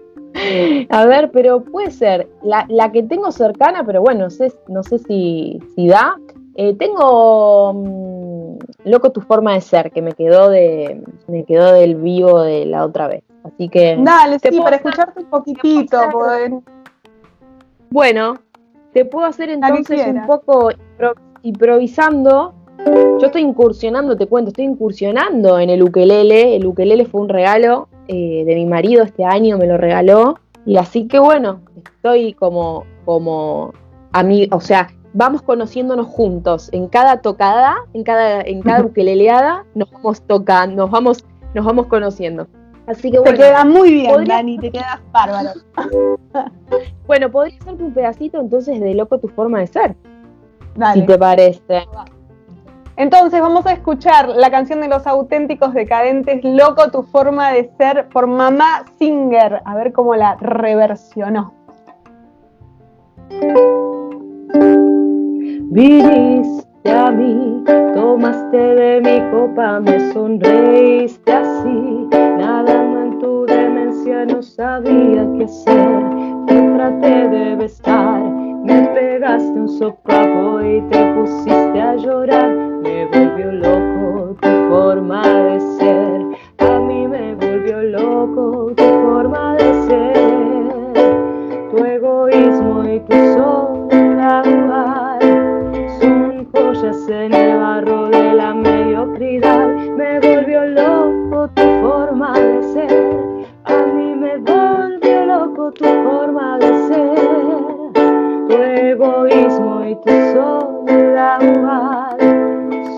A 0.88 1.06
ver, 1.06 1.30
pero 1.30 1.62
puede 1.62 1.90
ser. 1.90 2.28
La, 2.42 2.64
la, 2.68 2.90
que 2.90 3.02
tengo 3.02 3.30
cercana, 3.32 3.84
pero 3.84 4.00
bueno, 4.00 4.24
no 4.24 4.30
sé, 4.30 4.52
no 4.68 4.82
sé 4.82 4.98
si, 4.98 5.60
si 5.74 5.88
da. 5.88 6.16
Eh, 6.54 6.74
tengo. 6.74 7.74
Mm, 7.74 8.31
Loco 8.84 9.10
tu 9.10 9.20
forma 9.20 9.54
de 9.54 9.60
ser, 9.60 9.90
que 9.90 10.02
me 10.02 10.12
quedó 10.12 10.50
de 10.50 11.02
me 11.28 11.44
quedó 11.44 11.72
del 11.72 11.96
vivo 11.96 12.42
de 12.42 12.66
la 12.66 12.84
otra 12.84 13.08
vez. 13.08 13.22
Así 13.44 13.68
que 13.68 13.96
Dale, 14.00 14.38
sí, 14.38 14.60
para 14.60 14.76
escucharte 14.76 15.20
un 15.20 15.26
poquitito, 15.26 15.98
Bueno, 17.90 18.36
te 18.92 19.04
puedo 19.04 19.26
hacer 19.26 19.50
entonces 19.50 20.06
un 20.06 20.26
poco 20.26 20.70
improvisando. 21.42 22.54
Yo 22.84 23.26
estoy 23.26 23.42
incursionando, 23.42 24.16
te 24.16 24.26
cuento, 24.26 24.48
estoy 24.50 24.64
incursionando 24.64 25.58
en 25.58 25.70
el 25.70 25.82
ukelele. 25.82 26.56
El 26.56 26.66
ukelele 26.66 27.04
fue 27.04 27.20
un 27.20 27.28
regalo 27.28 27.88
eh, 28.08 28.44
de 28.44 28.54
mi 28.54 28.66
marido 28.66 29.02
este 29.02 29.24
año, 29.24 29.58
me 29.58 29.66
lo 29.66 29.76
regaló. 29.76 30.38
Y 30.64 30.76
así 30.76 31.06
que 31.06 31.18
bueno, 31.18 31.60
estoy 31.76 32.34
como, 32.34 32.84
como 33.04 33.72
a 34.12 34.22
mí, 34.22 34.48
o 34.50 34.60
sea, 34.60 34.88
vamos 35.14 35.42
conociéndonos 35.42 36.06
juntos. 36.06 36.68
En 36.72 36.88
cada 36.88 37.20
tocada, 37.20 37.76
en 37.94 38.02
cada, 38.02 38.42
en 38.42 38.62
cada 38.62 38.84
ukeleleada, 38.84 39.64
nos 39.74 39.90
vamos 39.90 40.22
tocando, 40.22 40.82
nos 40.82 40.90
vamos, 40.90 41.24
nos 41.54 41.64
vamos 41.64 41.86
conociendo. 41.86 42.46
Así 42.86 43.10
que 43.10 43.18
bueno. 43.18 43.38
Te 43.38 43.44
queda 43.44 43.64
muy 43.64 43.92
bien, 43.92 44.24
Dani, 44.24 44.58
te 44.58 44.70
quedas 44.70 45.00
bárbaro. 45.12 45.50
bueno, 47.06 47.30
podría 47.30 47.60
ser 47.62 47.74
un 47.74 47.94
pedacito 47.94 48.40
entonces 48.40 48.80
de 48.80 48.94
Loco 48.94 49.18
tu 49.18 49.28
forma 49.28 49.60
de 49.60 49.66
ser. 49.68 49.96
Dale. 50.74 51.00
Si 51.00 51.06
te 51.06 51.18
parece. 51.18 51.86
Entonces 52.96 53.40
vamos 53.40 53.64
a 53.66 53.72
escuchar 53.72 54.28
la 54.28 54.50
canción 54.50 54.80
de 54.80 54.88
los 54.88 55.06
auténticos 55.06 55.72
decadentes, 55.74 56.44
Loco 56.44 56.90
tu 56.90 57.02
forma 57.04 57.52
de 57.52 57.70
ser, 57.78 58.08
por 58.08 58.26
Mamá 58.26 58.84
Singer. 58.98 59.62
A 59.64 59.74
ver 59.76 59.92
cómo 59.92 60.14
la 60.14 60.36
reversionó. 60.36 61.54
Viniste 65.74 66.90
a 66.90 67.10
mí, 67.10 67.64
tomaste 67.94 68.58
de 68.58 69.00
mi 69.00 69.30
copa, 69.30 69.80
me 69.80 70.12
sonreíste 70.12 71.32
así. 71.32 72.08
Nadando 72.12 73.00
en 73.00 73.18
tu 73.18 73.46
demencia 73.46 74.26
no 74.26 74.42
sabía 74.42 75.26
qué 75.38 75.48
ser, 75.48 76.02
que 76.46 76.60
traté 76.76 77.28
de 77.30 77.64
estar 77.64 78.20
Me 78.20 78.82
pegaste 78.88 79.58
un 79.58 79.68
sopapo 79.70 80.60
y 80.60 80.82
te 80.90 81.14
pusiste 81.14 81.80
a 81.80 81.96
llorar. 81.96 82.50
Me 82.82 83.06
volvió 83.06 83.52
loco 83.52 84.36
tu 84.42 84.48
forma 84.68 85.22
de 85.26 85.60
ser. 85.78 86.01
En 97.08 97.32
el 97.32 97.58
barro 97.58 98.08
de 98.10 98.34
la 98.34 98.52
mediocridad. 98.52 99.66
Me 99.96 100.20
volvió 100.20 100.66
loco 100.66 101.48
tu 101.54 101.62
forma 101.80 102.34
de 102.34 102.62
ser. 102.74 103.46
A 103.64 103.86
mí 103.86 104.14
me 104.14 104.36
volvió 104.36 105.26
loco 105.26 105.72
tu 105.72 105.84
forma 105.84 106.58
de 106.58 106.88
ser 106.88 107.82
tu 108.46 108.62
egoísmo 108.62 109.84
y 109.86 109.94
tu 110.02 110.10
soledad 110.34 111.40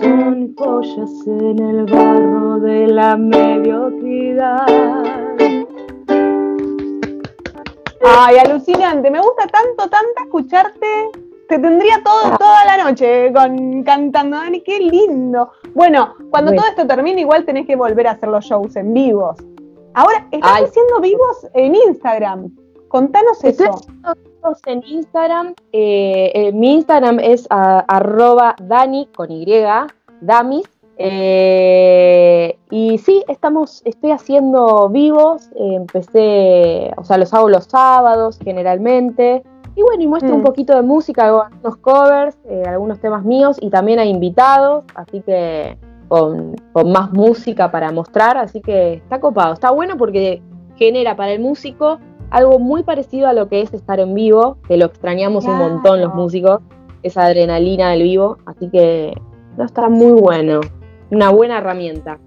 son 0.01 0.53
joyas 0.57 1.27
en 1.27 1.59
el 1.59 1.85
barro 1.85 2.59
de 2.59 2.87
la 2.87 3.15
mediocridad. 3.15 4.65
Ay, 8.03 8.37
alucinante, 8.45 9.09
me 9.09 9.19
gusta 9.19 9.47
tanto, 9.47 9.89
tanto 9.89 10.23
escucharte. 10.23 11.24
Te 11.47 11.59
tendría 11.59 12.01
todo, 12.03 12.21
Ah. 12.33 12.37
toda 12.39 12.65
la 12.65 12.83
noche 12.83 13.31
con, 13.33 13.83
cantando, 13.83 14.37
Dani, 14.37 14.61
qué 14.61 14.79
lindo. 14.79 15.51
Bueno, 15.73 16.15
cuando 16.31 16.51
todo 16.53 16.65
esto 16.67 16.87
termine, 16.87 17.21
igual 17.21 17.45
tenés 17.45 17.67
que 17.67 17.75
volver 17.75 18.07
a 18.07 18.11
hacer 18.11 18.29
los 18.29 18.45
shows 18.45 18.75
en 18.75 18.93
vivos. 18.93 19.37
Ahora, 19.93 20.27
estás 20.31 20.51
Ay. 20.55 20.63
haciendo 20.63 20.99
vivos 21.01 21.47
en 21.53 21.75
Instagram. 21.75 22.49
Contanos 22.87 23.43
Estoy 23.43 23.67
eso. 23.67 23.75
haciendo 23.75 24.13
videos 24.15 24.61
en 24.65 24.83
Instagram. 24.87 25.53
eh, 25.71 26.31
eh, 26.33 26.51
mi 26.51 26.73
Instagram 26.73 27.19
es 27.19 27.45
a- 27.49 27.79
arroba 27.87 28.55
Dani 28.61 29.07
con 29.15 29.29
Y, 29.31 29.45
Damis. 30.21 30.65
eh, 30.97 32.57
y 32.69 32.97
sí, 32.99 33.23
estamos, 33.27 33.81
estoy 33.85 34.11
haciendo 34.11 34.89
vivos. 34.89 35.49
eh, 35.55 35.75
empecé, 35.75 36.91
o 36.97 37.03
sea, 37.03 37.17
los 37.17 37.33
hago 37.33 37.49
los 37.49 37.65
sábados 37.65 38.39
generalmente. 38.43 39.43
Y 39.75 39.81
bueno, 39.81 40.03
y 40.03 40.07
muestro 40.07 40.33
Mm. 40.33 40.37
un 40.37 40.43
poquito 40.43 40.75
de 40.75 40.81
música, 40.81 41.27
hago 41.27 41.43
algunos 41.43 41.77
covers, 41.77 42.37
eh, 42.45 42.63
algunos 42.67 42.99
temas 42.99 43.23
míos 43.23 43.57
y 43.59 43.69
también 43.69 43.99
hay 43.99 44.09
invitados, 44.09 44.85
así 44.95 45.21
que 45.21 45.77
con, 46.07 46.55
con 46.71 46.91
más 46.91 47.11
música 47.11 47.71
para 47.71 47.91
mostrar, 47.91 48.37
así 48.37 48.61
que 48.61 48.93
está 48.93 49.19
copado, 49.19 49.53
está 49.53 49.71
bueno 49.71 49.97
porque 49.97 50.41
genera 50.75 51.15
para 51.15 51.31
el 51.31 51.39
músico 51.41 51.99
algo 52.29 52.59
muy 52.59 52.83
parecido 52.83 53.27
a 53.27 53.33
lo 53.33 53.47
que 53.47 53.61
es 53.61 53.73
estar 53.73 53.99
en 53.99 54.13
vivo, 54.13 54.57
que 54.67 54.77
lo 54.77 54.85
extrañamos 54.85 55.45
un 55.45 55.57
montón 55.57 56.01
los 56.01 56.13
músicos, 56.13 56.61
esa 57.03 57.25
adrenalina 57.25 57.91
del 57.91 58.03
vivo, 58.03 58.37
así 58.45 58.69
que 58.69 59.13
no 59.57 59.63
está 59.63 59.89
muy 59.89 60.19
bueno, 60.19 60.61
una 61.11 61.29
buena 61.29 61.59
herramienta. 61.59 62.17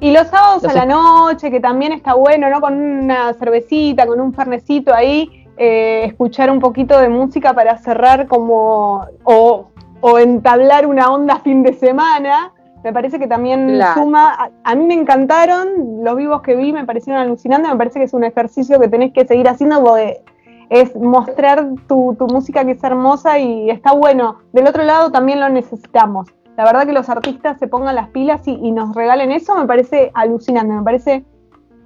Y 0.00 0.12
los 0.12 0.28
sábados 0.28 0.62
Los 0.62 0.72
a 0.72 0.74
la 0.74 0.86
noche, 0.86 1.50
que 1.50 1.60
también 1.60 1.92
está 1.92 2.14
bueno, 2.14 2.48
¿no? 2.50 2.60
Con 2.60 2.74
una 2.74 3.32
cervecita, 3.34 4.06
con 4.06 4.20
un 4.20 4.32
fernecito 4.32 4.94
ahí, 4.94 5.37
eh, 5.58 6.04
escuchar 6.06 6.50
un 6.50 6.60
poquito 6.60 6.98
de 6.98 7.08
música 7.08 7.52
para 7.52 7.76
cerrar 7.78 8.26
como, 8.26 9.06
o, 9.24 9.68
o 10.00 10.18
entablar 10.18 10.86
una 10.86 11.12
onda 11.12 11.40
fin 11.40 11.62
de 11.62 11.72
semana. 11.74 12.52
Me 12.84 12.92
parece 12.92 13.18
que 13.18 13.26
también 13.26 13.66
Claro. 13.68 14.00
suma. 14.02 14.34
A, 14.34 14.50
a 14.64 14.74
mí 14.74 14.84
me 14.86 14.94
encantaron 14.94 16.04
los 16.04 16.16
vivos 16.16 16.42
que 16.42 16.54
vi, 16.54 16.72
me 16.72 16.84
parecieron 16.84 17.20
alucinantes. 17.20 17.70
Me 17.70 17.76
parece 17.76 17.98
que 17.98 18.04
es 18.04 18.14
un 18.14 18.24
ejercicio 18.24 18.78
que 18.78 18.88
tenés 18.88 19.12
que 19.12 19.26
seguir 19.26 19.48
haciendo 19.48 19.82
porque 19.82 20.22
es 20.70 20.94
mostrar 20.94 21.66
tu, 21.88 22.14
tu 22.18 22.26
música 22.28 22.64
que 22.64 22.72
es 22.72 22.84
hermosa 22.84 23.38
y 23.38 23.68
está 23.70 23.92
bueno. 23.92 24.36
Del 24.52 24.66
otro 24.68 24.84
lado 24.84 25.10
también 25.10 25.40
lo 25.40 25.48
necesitamos. 25.48 26.28
La 26.56 26.64
verdad 26.64 26.86
que 26.86 26.92
los 26.92 27.08
artistas 27.08 27.58
se 27.58 27.68
pongan 27.68 27.94
las 27.94 28.08
pilas 28.10 28.46
y, 28.46 28.52
y 28.52 28.70
nos 28.72 28.94
regalen 28.94 29.30
eso 29.32 29.54
me 29.56 29.64
parece 29.66 30.10
alucinante, 30.14 30.72
me 30.74 30.82
parece 30.82 31.24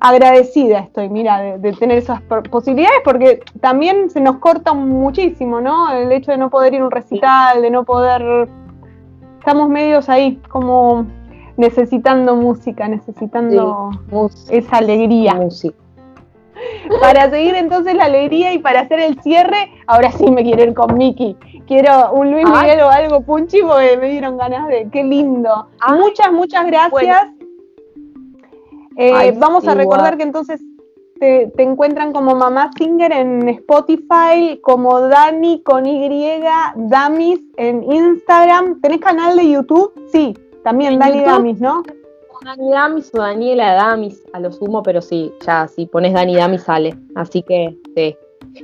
agradecida 0.02 0.80
estoy, 0.80 1.08
mira, 1.08 1.40
de, 1.40 1.58
de 1.58 1.72
tener 1.74 1.98
esas 1.98 2.20
posibilidades 2.50 3.00
porque 3.04 3.40
también 3.60 4.10
se 4.10 4.20
nos 4.20 4.38
corta 4.38 4.74
muchísimo, 4.74 5.60
¿no? 5.60 5.90
El 5.92 6.10
hecho 6.10 6.32
de 6.32 6.38
no 6.38 6.50
poder 6.50 6.74
ir 6.74 6.80
a 6.80 6.84
un 6.84 6.90
recital, 6.90 7.62
de 7.62 7.70
no 7.70 7.84
poder... 7.84 8.48
Estamos 9.38 9.68
medios 9.68 10.08
ahí 10.08 10.40
como 10.48 11.06
necesitando 11.56 12.36
música, 12.36 12.88
necesitando 12.88 13.90
Música. 14.10 14.54
esa 14.56 14.76
alegría. 14.76 15.34
música. 15.34 15.76
Para 17.00 17.28
seguir 17.30 17.54
entonces 17.56 17.94
la 17.94 18.04
alegría 18.04 18.52
y 18.52 18.58
para 18.58 18.80
hacer 18.80 19.00
el 19.00 19.20
cierre, 19.20 19.70
ahora 19.86 20.12
sí 20.12 20.30
me 20.30 20.42
quiero 20.44 20.62
ir 20.62 20.74
con 20.74 20.96
Miki. 20.96 21.36
Quiero 21.66 22.12
un 22.12 22.30
Luis 22.30 22.46
Ay. 22.46 22.62
Miguel 22.62 22.80
o 22.82 22.88
algo 22.88 23.20
punchi 23.22 23.60
porque 23.62 23.96
me 23.96 24.10
dieron 24.10 24.36
ganas 24.36 24.68
de. 24.68 24.88
Qué 24.92 25.02
lindo. 25.02 25.68
Ay. 25.80 25.98
Muchas, 25.98 26.32
muchas 26.32 26.66
gracias. 26.66 26.90
Bueno. 26.90 27.41
Eh, 28.96 29.12
Ay, 29.14 29.32
vamos 29.38 29.66
a 29.66 29.74
recordar 29.74 30.16
que 30.16 30.22
entonces 30.22 30.60
te, 31.20 31.52
te 31.56 31.62
encuentran 31.62 32.12
como 32.12 32.34
Mamá 32.34 32.70
Singer 32.76 33.12
en 33.12 33.48
Spotify, 33.48 34.58
como 34.62 35.00
Dani 35.00 35.62
con 35.62 35.86
Y, 35.86 36.40
Damis 36.76 37.40
en 37.56 37.82
Instagram. 37.90 38.80
¿Tenés 38.80 38.98
canal 39.00 39.36
de 39.36 39.50
YouTube? 39.50 39.92
Sí, 40.10 40.36
también 40.64 40.98
Dani 40.98 41.18
YouTube. 41.18 41.26
Damis, 41.30 41.60
¿no? 41.60 41.82
Dani 42.44 42.70
Damis 42.72 43.12
o 43.14 43.18
Daniela 43.18 43.72
Damis 43.74 44.20
a 44.32 44.40
lo 44.40 44.50
sumo, 44.50 44.82
pero 44.82 45.00
sí, 45.00 45.32
ya 45.46 45.68
si 45.68 45.86
pones 45.86 46.12
Dani 46.12 46.34
Damis 46.34 46.62
sale. 46.62 46.94
Así 47.14 47.42
que 47.42 47.76
sí. 47.94 48.16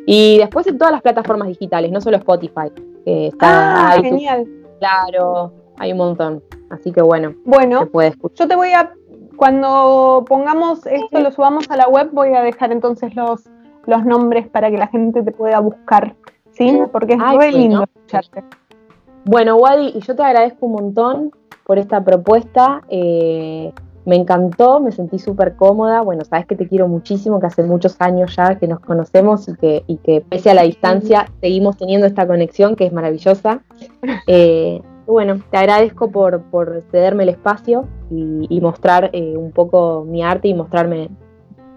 Y 0.07 0.39
después 0.39 0.67
en 0.67 0.77
todas 0.79 0.93
las 0.93 1.01
plataformas 1.03 1.47
digitales, 1.49 1.91
no 1.93 2.01
solo 2.01 2.17
Spotify. 2.17 2.71
que 3.05 3.29
está 3.29 3.93
Ah, 3.93 4.03
genial. 4.03 4.45
claro, 4.81 5.53
hay 5.79 5.93
un 5.93 5.99
montón. 5.99 6.43
Así 6.71 6.91
que 6.93 7.01
bueno, 7.01 7.35
Bueno, 7.45 7.81
se 7.81 7.87
puede 7.87 8.09
escuchar. 8.09 8.37
Yo 8.47 8.49
te 8.49 8.57
voy 8.57 8.71
a, 8.73 8.93
cuando 9.39 10.25
pongamos 10.29 10.85
esto, 10.87 11.21
lo 11.21 11.31
subamos 11.31 11.71
a 11.71 11.77
la 11.77 11.89
web, 11.89 12.11
voy 12.13 12.35
a 12.35 12.43
dejar 12.43 12.73
entonces 12.73 13.15
los, 13.15 13.45
los 13.87 14.05
nombres 14.05 14.49
para 14.49 14.71
que 14.71 14.77
la 14.77 14.89
gente 14.89 15.23
te 15.23 15.33
pueda 15.33 15.61
buscar, 15.61 16.15
¿sí? 16.51 16.79
Porque 16.93 17.15
es 17.15 17.21
Ay, 17.23 17.37
muy 17.37 17.47
bueno. 17.47 17.59
lindo 17.59 17.85
escucharte. 17.85 18.45
Bueno, 19.25 19.57
Wadi, 19.57 19.93
y 19.95 20.01
yo 20.01 20.17
te 20.17 20.23
agradezco 20.25 20.67
un 20.67 20.73
montón 20.73 21.31
por 21.65 21.79
esta 21.79 22.05
propuesta. 22.05 22.83
eh, 22.89 23.73
me 24.05 24.17
encantó, 24.17 24.81
me 24.81 24.91
sentí 24.91 25.19
súper 25.19 25.55
cómoda. 25.55 26.01
Bueno, 26.01 26.25
sabes 26.25 26.47
que 26.47 26.57
te 26.57 26.67
quiero 26.67 26.89
muchísimo, 26.89 27.39
que 27.41 27.47
hace 27.47 27.63
muchos 27.63 27.95
años 28.01 28.35
ya 28.35 28.55
que 28.55 28.67
nos 28.67 28.81
conocemos 28.81 29.47
y 29.49 29.55
que, 29.55 29.85
y 29.87 29.99
que 29.99 30.23
pese 30.23 30.51
a 30.51 30.55
la 30.55 30.63
distancia 30.63 31.27
seguimos 31.43 31.77
teniendo 31.77 32.07
esta 32.07 32.27
conexión 32.27 32.75
que 32.75 32.87
es 32.87 32.93
maravillosa. 32.93 33.61
Eh, 34.27 34.81
bueno, 35.13 35.41
te 35.51 35.57
agradezco 35.57 36.11
por, 36.11 36.43
por 36.43 36.83
cederme 36.91 37.23
el 37.25 37.31
espacio 37.31 37.87
y, 38.11 38.47
y 38.49 38.61
mostrar 38.61 39.11
eh, 39.13 39.37
un 39.37 39.53
poco 39.53 40.05
mi 40.07 40.23
arte 40.23 40.49
y 40.49 40.55
mostrarme 40.55 41.09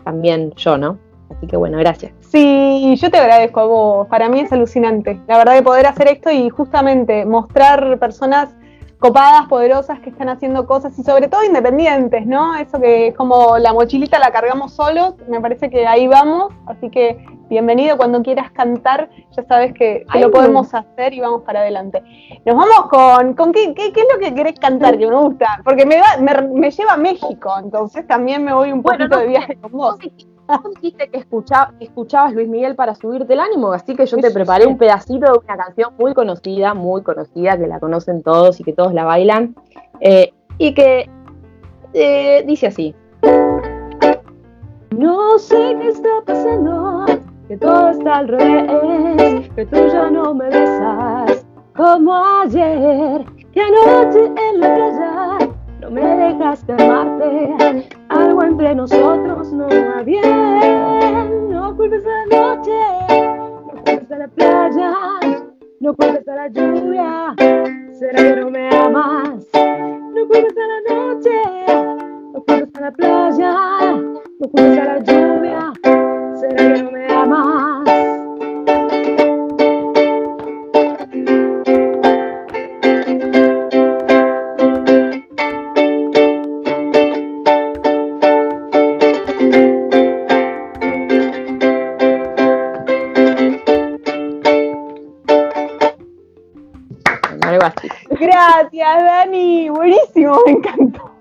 también 0.04 0.52
yo, 0.56 0.78
¿no? 0.78 0.98
Así 1.36 1.48
que 1.48 1.58
bueno, 1.58 1.78
gracias. 1.78 2.14
Sí, 2.20 2.96
yo 2.98 3.10
te 3.10 3.18
agradezco 3.18 3.60
a 3.62 3.66
vos. 3.66 4.08
Para 4.08 4.30
mí 4.30 4.40
es 4.40 4.52
alucinante. 4.52 5.20
La 5.28 5.38
verdad 5.38 5.56
de 5.56 5.64
poder 5.64 5.86
hacer 5.86 6.08
esto 6.08 6.30
y 6.30 6.50
justamente 6.50 7.26
mostrar 7.26 7.98
personas 8.00 8.56
copadas, 9.02 9.48
poderosas, 9.48 10.00
que 10.00 10.12
están 10.12 10.30
haciendo 10.30 10.68
cosas 10.68 10.98
y 10.98 11.04
sobre 11.04 11.28
todo 11.28 11.44
independientes, 11.44 12.24
¿no? 12.28 12.56
Eso 12.56 12.80
que 12.80 13.08
es 13.08 13.16
como 13.16 13.58
la 13.58 13.74
mochilita 13.74 14.20
la 14.20 14.32
cargamos 14.32 14.74
solos, 14.74 15.16
me 15.28 15.42
parece 15.42 15.72
que 15.72 15.88
ahí 15.88 16.08
vamos, 16.08 16.54
así 16.68 16.92
que 16.92 17.26
bienvenido 17.50 17.98
cuando 17.98 18.22
quieras 18.22 18.52
cantar, 18.52 19.10
ya 19.36 19.44
sabes 19.46 19.74
que, 19.74 20.06
lo 20.14 20.30
podemos 20.30 20.72
hacer 20.76 21.16
y 21.16 21.20
vamos 21.20 21.42
para 21.42 21.62
adelante. 21.62 22.04
Nos 22.46 22.56
vamos 22.56 22.90
con, 22.92 23.34
con 23.34 23.52
qué, 23.52 23.74
qué, 23.74 23.92
qué 23.92 24.02
es 24.02 24.08
lo 24.14 24.20
que 24.20 24.36
querés 24.36 24.60
cantar, 24.60 25.00
que 25.00 25.08
me 25.08 25.16
gusta, 25.16 25.62
porque 25.64 25.84
me, 25.84 26.00
va, 26.00 26.18
me, 26.20 26.60
me 26.60 26.70
lleva 26.70 26.94
a 26.94 26.98
México, 26.98 27.52
entonces 27.58 28.06
también 28.06 28.44
me 28.44 28.54
voy 28.54 28.72
un 28.72 28.84
Bueno, 28.84 29.00
poquito 29.00 29.16
no, 29.16 29.22
de 29.24 29.28
viaje 29.30 29.56
con 29.56 29.72
vos. 29.72 29.98
Vos 30.48 30.60
dijiste 30.82 31.10
que 31.10 31.18
escucha- 31.20 31.72
que 31.78 31.86
escuchabas 31.86 32.34
Luis 32.34 32.48
Miguel 32.48 32.76
para 32.76 32.96
subirte 32.96 33.34
el 33.34 33.40
ánimo, 33.40 33.72
así 33.72 33.96
que 33.96 34.06
yo 34.06 34.18
te 34.18 34.32
preparé 34.32 34.66
un 34.66 34.78
pedacito 34.78 35.32
de 35.32 35.40
una 35.40 35.58
canción 35.58 35.94
muy 35.98 36.14
conocida, 36.14 36.74
muy 36.74 37.02
conocida, 37.04 37.58
que 37.58 37.68
la 37.68 37.80
conocen 37.80 38.22
todos 38.24 38.60
y 38.60 38.64
que 38.64 38.74
todos 38.74 38.94
la 38.94 39.04
bailan, 39.06 39.56
eh, 40.00 40.34
y 40.58 40.74
que 40.74 41.10
eh, 41.94 42.44
dice 42.48 42.68
así. 42.68 42.96
No 44.96 45.38
sé 45.40 45.76
qué 45.80 45.88
está 45.88 46.10
pasando, 46.26 47.06
que 47.48 47.58
todo 47.58 47.90
está 47.90 48.18
al 48.18 48.28
revés, 48.28 49.50
que 49.56 49.66
tú 49.66 49.78
ya 49.88 50.10
no 50.12 50.34
me 50.34 50.50
besas 50.50 51.46
como 51.76 52.14
ayer, 52.14 53.26
que 53.54 53.62
anoche 53.62 54.26
en 54.26 54.60
la 54.60 54.76
playa 54.76 55.38
no 55.80 55.92
me 55.92 56.02
dejaste 56.02 56.74
amarte, 56.74 57.90
algo 58.22 58.44
entre 58.44 58.76
nosotros 58.76 59.52
no 59.52 59.68
va 59.68 60.04
bien, 60.04 61.50
no 61.50 61.76
culpes 61.76 62.04
a 62.06 62.26
la 62.26 62.56
noche, 62.56 62.72
no 63.10 63.84
culpes 63.84 64.12
a 64.12 64.18
la 64.18 64.28
playa, 64.28 64.94
no 65.80 65.94
culpes 65.96 66.28
a 66.28 66.36
la 66.36 66.48
lluvia, 66.48 67.36
será 67.92 68.18
que 68.18 68.36
no 68.42 68.50
me 68.50 68.70
amas, 68.70 69.48
no 69.54 70.28
culpes 70.28 70.56
a 70.58 70.68
la 70.68 70.96
noche, 70.96 71.42
no 72.34 72.44
culpes 72.46 72.76
a 72.76 72.82
la 72.82 72.92
playa. 72.92 74.12
No 74.42 74.50
culpes 74.50 74.80
a 74.80 74.86
la 74.86 74.98
lluvia, 74.98 75.72
será 76.34 76.74
que 76.74 76.82
no 76.82 76.92
me 76.92 77.06
amas. 77.14 78.01
Gracias, 98.72 99.04
Dani. 99.04 99.70
Buenísimo, 99.70 100.38
me 100.46 100.52
encantó. 100.54 101.12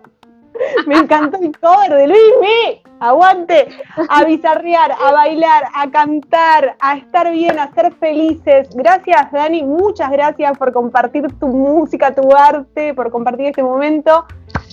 Me 0.87 0.99
encantó 0.99 1.39
el 1.39 1.59
cover 1.59 1.93
de 1.95 2.07
Luis 2.07 2.21
Me. 2.41 2.83
Aguante 3.01 3.69
a 4.09 4.25
bizarrear, 4.25 4.93
a 4.93 5.11
bailar, 5.11 5.65
a 5.75 5.91
cantar, 5.91 6.77
a 6.81 6.99
estar 6.99 7.33
bien, 7.33 7.59
a 7.59 7.73
ser 7.73 7.93
felices. 7.95 8.69
Gracias, 8.75 9.33
Dani. 9.33 9.65
Muchas 9.65 10.11
gracias 10.11 10.57
por 10.59 10.73
compartir 10.73 11.27
tu 11.39 11.49
música, 11.49 12.15
tu 12.15 12.31
arte, 12.37 12.95
por 12.95 13.11
compartir 13.11 13.47
este 13.47 13.63
momento. 13.63 14.27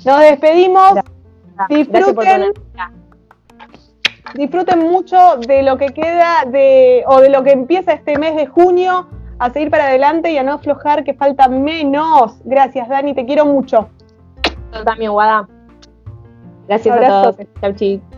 Nos 0.05 0.19
despedimos. 0.19 0.93
Disfruten. 1.69 2.53
Disfruten 4.35 4.79
mucho 4.79 5.37
de 5.37 5.63
lo 5.63 5.77
que 5.77 5.87
queda 5.87 6.43
de, 6.45 7.03
o 7.07 7.21
de 7.21 7.29
lo 7.29 7.43
que 7.43 7.51
empieza 7.51 7.93
este 7.93 8.19
mes 8.19 8.35
de 8.35 8.45
junio, 8.45 9.07
a 9.39 9.49
seguir 9.51 9.69
para 9.69 9.87
adelante 9.87 10.31
y 10.31 10.37
a 10.37 10.43
no 10.43 10.53
aflojar 10.53 11.03
que 11.03 11.13
falta 11.13 11.47
menos. 11.47 12.39
Gracias, 12.43 12.87
Dani, 12.89 13.13
te 13.13 13.25
quiero 13.25 13.45
mucho. 13.45 13.89
Yo 14.73 14.83
también, 14.83 15.11
Guada. 15.11 15.47
Gracias 16.67 16.97
a 16.97 17.07
todos. 17.07 17.37
Chau, 17.61 17.73
chicos. 17.73 18.16